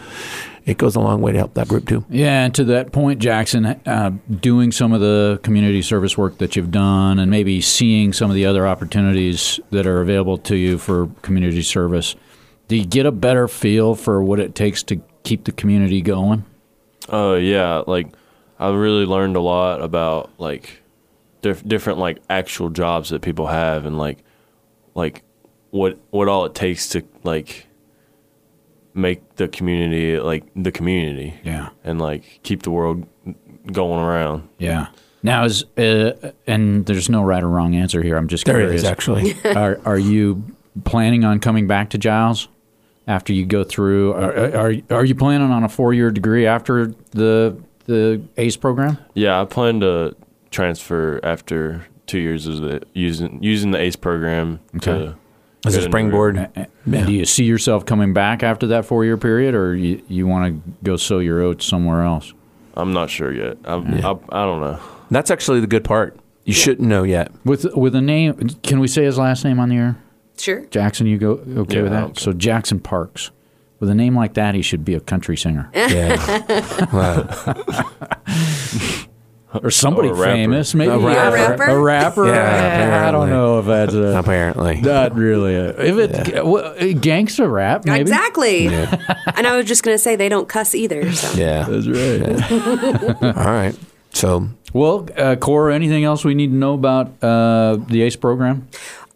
it 0.66 0.78
goes 0.78 0.96
a 0.96 1.00
long 1.00 1.20
way 1.20 1.32
to 1.32 1.38
help 1.38 1.54
that 1.54 1.68
group 1.68 1.86
too. 1.86 2.04
Yeah, 2.08 2.44
and 2.44 2.54
to 2.54 2.64
that 2.64 2.92
point, 2.92 3.20
Jackson, 3.20 3.66
uh, 3.66 4.12
doing 4.40 4.72
some 4.72 4.92
of 4.92 5.00
the 5.00 5.40
community 5.42 5.82
service 5.82 6.16
work 6.16 6.38
that 6.38 6.56
you've 6.56 6.70
done, 6.70 7.18
and 7.18 7.30
maybe 7.30 7.60
seeing 7.60 8.12
some 8.12 8.30
of 8.30 8.34
the 8.34 8.46
other 8.46 8.66
opportunities 8.66 9.60
that 9.70 9.86
are 9.86 10.00
available 10.00 10.38
to 10.38 10.56
you 10.56 10.78
for 10.78 11.08
community 11.22 11.62
service, 11.62 12.14
do 12.68 12.76
you 12.76 12.84
get 12.84 13.06
a 13.06 13.12
better 13.12 13.48
feel 13.48 13.94
for 13.94 14.22
what 14.22 14.38
it 14.38 14.54
takes 14.54 14.82
to 14.84 15.00
keep 15.24 15.44
the 15.44 15.52
community 15.52 16.00
going? 16.00 16.44
Uh, 17.12 17.34
yeah, 17.34 17.82
like 17.86 18.08
I 18.58 18.70
really 18.70 19.06
learned 19.06 19.36
a 19.36 19.40
lot 19.40 19.82
about 19.82 20.30
like 20.38 20.82
diff- 21.42 21.66
different 21.66 21.98
like 21.98 22.18
actual 22.28 22.70
jobs 22.70 23.10
that 23.10 23.22
people 23.22 23.46
have 23.46 23.86
and 23.86 23.98
like 23.98 24.18
like 24.94 25.22
what 25.70 25.98
what 26.10 26.28
all 26.28 26.44
it 26.44 26.54
takes 26.54 26.88
to 26.90 27.02
like 27.24 27.66
make 28.94 29.36
the 29.36 29.48
community 29.48 30.18
like 30.18 30.44
the 30.56 30.72
community 30.72 31.34
Yeah. 31.44 31.68
and 31.84 32.00
like 32.00 32.40
keep 32.42 32.62
the 32.62 32.70
world 32.70 33.06
going 33.72 34.02
around. 34.02 34.48
Yeah. 34.58 34.88
Now 35.22 35.44
is 35.44 35.64
uh, 35.76 36.32
and 36.46 36.86
there's 36.86 37.08
no 37.10 37.22
right 37.22 37.42
or 37.42 37.48
wrong 37.48 37.74
answer 37.74 38.02
here. 38.02 38.16
I'm 38.16 38.28
just 38.28 38.46
There 38.46 38.56
curious. 38.58 38.82
is 38.82 38.88
actually. 38.88 39.34
are 39.44 39.78
are 39.84 39.98
you 39.98 40.42
planning 40.84 41.24
on 41.24 41.40
coming 41.40 41.66
back 41.66 41.90
to 41.90 41.98
Giles 41.98 42.48
after 43.06 43.32
you 43.32 43.44
go 43.44 43.62
through? 43.64 44.14
Are 44.14 44.56
are, 44.56 44.72
are 44.90 45.04
you 45.04 45.14
planning 45.14 45.50
on 45.50 45.62
a 45.62 45.68
four 45.68 45.92
year 45.92 46.10
degree 46.10 46.46
after 46.46 46.86
the 47.10 47.56
the 47.84 48.22
ACE 48.38 48.56
program? 48.56 48.96
Yeah, 49.14 49.40
I 49.40 49.44
plan 49.44 49.80
to 49.80 50.16
transfer 50.50 51.20
after 51.22 51.86
two 52.06 52.18
years 52.18 52.46
of 52.46 52.60
the 52.62 52.82
using 52.94 53.42
using 53.42 53.72
the 53.72 53.78
ACE 53.78 53.96
program 53.96 54.58
Okay. 54.76 54.90
to 54.98 55.16
As 55.66 55.76
a 55.76 55.82
springboard. 55.82 56.38
Uh, 56.38 56.48
uh, 56.56 56.64
and 56.92 57.06
do 57.06 57.12
you 57.12 57.26
see 57.26 57.44
yourself 57.44 57.84
coming 57.84 58.14
back 58.14 58.42
after 58.42 58.68
that 58.68 58.86
four 58.86 59.04
year 59.04 59.18
period, 59.18 59.54
or 59.54 59.74
you 59.76 60.02
you 60.08 60.26
want 60.26 60.64
to 60.64 60.70
go 60.82 60.96
sow 60.96 61.18
your 61.18 61.42
oats 61.42 61.66
somewhere 61.66 62.02
else? 62.02 62.32
I'm 62.74 62.92
not 62.92 63.10
sure 63.10 63.32
yet. 63.32 63.58
I'm, 63.64 63.94
I, 64.04 64.16
I 64.30 64.44
don't 64.46 64.60
know. 64.60 64.80
That's 65.10 65.30
actually 65.30 65.60
the 65.60 65.66
good 65.66 65.84
part. 65.84 66.18
You 66.44 66.54
shouldn't 66.54 66.88
know 66.88 67.02
yet. 67.02 67.30
With 67.44 67.66
with 67.76 67.94
a 67.94 68.00
name, 68.00 68.34
can 68.62 68.80
we 68.80 68.88
say 68.88 69.04
his 69.04 69.18
last 69.18 69.44
name 69.44 69.60
on 69.60 69.68
the 69.68 69.76
air? 69.76 69.96
Sure. 70.38 70.64
Jackson, 70.66 71.06
you 71.06 71.18
go 71.18 71.32
okay 71.32 71.76
Yeah, 71.76 71.82
with 71.82 71.92
that? 71.92 72.04
okay. 72.04 72.20
So 72.20 72.32
Jackson 72.32 72.80
Parks. 72.80 73.30
With 73.80 73.88
a 73.88 73.94
name 73.94 74.14
like 74.14 74.34
that, 74.34 74.54
he 74.54 74.60
should 74.62 74.84
be 74.84 74.94
a 74.94 75.00
country 75.00 75.36
singer 75.38 75.70
Yeah. 75.74 76.16
Well, 79.52 79.66
or 79.66 79.70
somebody 79.70 80.08
Or 80.10 80.16
famous, 80.16 80.74
maybe 80.74 80.92
A 80.92 80.98
rapper. 80.98 81.36
A 81.36 81.48
rapper? 81.50 81.64
A 81.64 81.78
rapper. 81.80 82.26
Yeah, 82.26 83.02
Eh, 83.04 83.08
I 83.08 83.10
don't 83.10 83.30
know 83.30 83.58
if 83.58 83.66
that's 83.66 83.94
a, 83.94 84.16
apparently. 84.18 84.80
not 84.80 85.14
really. 85.16 85.54
A, 85.56 85.70
if 85.80 85.96
it's 85.98 86.42
well, 86.44 86.94
gangster 86.94 87.48
rap, 87.48 87.84
maybe. 87.84 88.00
Exactly. 88.02 88.66
and 88.68 89.46
I 89.46 89.56
was 89.56 89.66
just 89.66 89.82
going 89.82 89.94
to 89.94 89.98
say 89.98 90.14
they 90.16 90.28
don't 90.28 90.48
cuss 90.48 90.74
either. 90.74 91.10
So. 91.12 91.36
Yeah. 91.38 91.64
That's 91.68 91.88
right. 91.88 93.22
All 93.36 93.44
right. 93.52 93.74
So 94.12 94.48
Well, 94.72 95.08
uh, 95.16 95.36
Cora, 95.36 95.74
anything 95.74 96.04
else 96.04 96.24
we 96.24 96.34
need 96.34 96.48
to 96.48 96.56
know 96.56 96.74
about 96.74 97.12
uh, 97.22 97.76
the 97.88 98.02
ACE 98.02 98.16
program? 98.16 98.68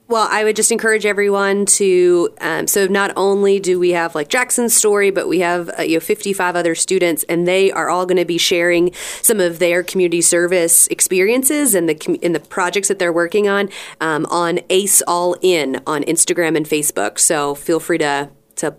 Well, 0.06 0.28
I 0.30 0.44
would 0.44 0.54
just 0.54 0.70
encourage 0.70 1.06
everyone 1.06 1.64
to. 1.66 2.34
Um, 2.40 2.66
so 2.66 2.87
not 2.87 3.12
only 3.16 3.58
do 3.58 3.80
we 3.80 3.90
have 3.90 4.14
like 4.14 4.28
Jackson's 4.28 4.76
story, 4.76 5.11
but 5.11 5.28
we 5.28 5.40
have 5.40 5.70
uh, 5.78 5.82
you 5.82 5.96
know 5.96 6.00
55 6.00 6.56
other 6.56 6.75
students, 6.75 7.25
and 7.26 7.49
they 7.49 7.73
are 7.73 7.88
all 7.88 8.04
going 8.04 8.18
to 8.18 8.26
be 8.26 8.37
sharing 8.37 8.92
some 9.23 9.40
of 9.40 9.61
their 9.61 9.82
community 9.82 10.20
service 10.20 10.87
experiences 10.88 11.75
and 11.75 11.88
the 11.88 12.18
and 12.23 12.34
the 12.34 12.40
projects 12.40 12.88
that 12.88 12.99
they're 12.99 13.14
working 13.14 13.49
on 13.49 13.70
um, 14.02 14.26
on 14.26 14.61
Ace 14.68 15.00
All 15.02 15.37
In 15.40 15.80
on 15.87 16.02
Instagram 16.02 16.54
and 16.54 16.66
Facebook. 16.66 17.18
So 17.18 17.54
feel 17.54 17.80
free 17.80 17.99
to 17.99 18.28
to 18.56 18.76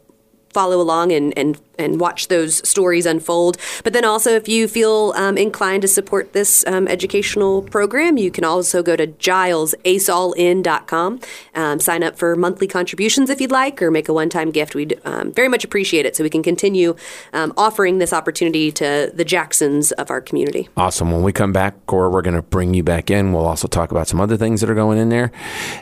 follow 0.56 0.80
along 0.80 1.12
and, 1.12 1.38
and, 1.38 1.60
and 1.78 2.00
watch 2.00 2.30
those 2.30 2.66
stories 2.68 3.06
unfold. 3.06 3.58
But 3.84 3.92
then 3.92 4.06
also, 4.06 4.32
if 4.32 4.48
you 4.48 4.70
feel 4.70 5.12
um, 5.18 5.38
inclined 5.38 5.82
to 5.82 5.90
support 5.90 6.32
this 6.32 6.66
um, 6.66 6.88
educational 6.88 7.62
program, 7.62 8.16
you 8.16 8.32
can 8.32 8.46
also 8.46 8.82
go 8.82 8.96
to 8.96 9.06
gilesacellin.com, 9.06 11.20
um, 11.56 11.80
sign 11.82 12.04
up 12.04 12.18
for 12.18 12.38
monthly 12.38 12.68
contributions 12.68 13.30
if 13.30 13.42
you'd 13.42 13.52
like, 13.52 13.82
or 13.82 13.92
make 13.92 14.08
a 14.08 14.14
one 14.14 14.30
time 14.30 14.50
gift. 14.50 14.76
We'd 14.76 14.98
um, 15.04 15.34
very 15.34 15.50
much 15.50 15.66
appreciate 15.66 16.06
it 16.06 16.16
so 16.16 16.24
we 16.24 16.30
can 16.30 16.42
continue 16.42 16.96
um, 17.34 17.52
offering 17.58 17.98
this 17.98 18.14
opportunity 18.14 18.72
to 18.72 19.12
the 19.14 19.26
Jacksons 19.26 19.92
of 19.92 20.10
our 20.10 20.22
community. 20.22 20.70
awesome. 20.78 21.12
When 21.12 21.24
we 21.24 21.34
come 21.34 21.52
back, 21.52 21.86
Cora, 21.86 22.10
we're 22.10 22.22
going 22.22 22.38
to 22.38 22.42
bring 22.42 22.74
you 22.74 22.84
back 22.84 23.12
in. 23.12 23.34
We'll 23.34 23.46
also 23.46 23.68
talk 23.68 23.92
about 23.92 24.08
some 24.08 24.22
other 24.22 24.38
things 24.38 24.62
that 24.62 24.70
are 24.70 24.76
going 24.76 25.00
in 25.00 25.10
there, 25.10 25.34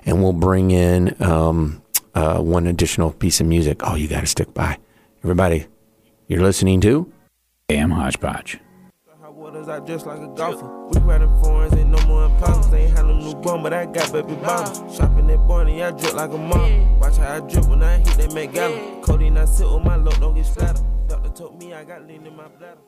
and 0.03 0.23
we'll 0.23 0.33
bring 0.33 0.71
in 0.71 1.15
um, 1.21 1.82
uh, 2.15 2.39
one 2.39 2.67
additional 2.67 3.11
piece 3.11 3.39
of 3.41 3.47
music. 3.47 3.81
Oh, 3.83 3.95
you 3.95 4.07
got 4.07 4.21
to 4.21 4.27
stick 4.27 4.53
by, 4.53 4.77
everybody. 5.23 5.67
You're 6.27 6.41
listening 6.41 6.81
to. 6.81 7.11
Damn 7.67 7.91
hodgepodge. 7.91 8.59
Like 9.63 10.19
a 10.19 10.33
golfer. 10.35 10.87
We 10.87 10.99
riding 11.01 11.29
foreigns, 11.43 11.73
ain't 11.75 11.89
no 11.89 11.99
more. 12.07 12.25
Ain't 12.25 12.97
had 12.97 13.05
no 13.05 13.13
new 13.13 13.35
bum, 13.35 13.61
but 13.61 13.73
I 13.73 13.85
got 13.85 14.11
baby. 14.11 14.33
Shopping 14.95 15.29
at 15.29 15.47
Barney, 15.47 15.83
I 15.83 15.91
drip 15.91 16.13
like 16.13 16.31
a 16.31 16.37
mom. 16.37 16.99
Watch 16.99 17.17
how 17.17 17.35
I 17.35 17.39
drip 17.41 17.67
when 17.67 17.83
I 17.83 17.97
hit 17.97 18.17
that 18.17 18.33
Met 18.33 18.53
Gala. 18.53 19.41
I 19.41 19.45
sit 19.45 19.69
with 19.69 19.83
my 19.83 19.95
load, 19.97 20.19
don't 20.19 20.33
get. 20.33 20.47
Doctor 21.07 21.29
told 21.29 21.59
me 21.59 21.73
I 21.73 21.83
got 21.83 22.07
lean 22.07 22.25
in 22.25 22.35
my 22.35 22.47
bladder. 22.47 22.79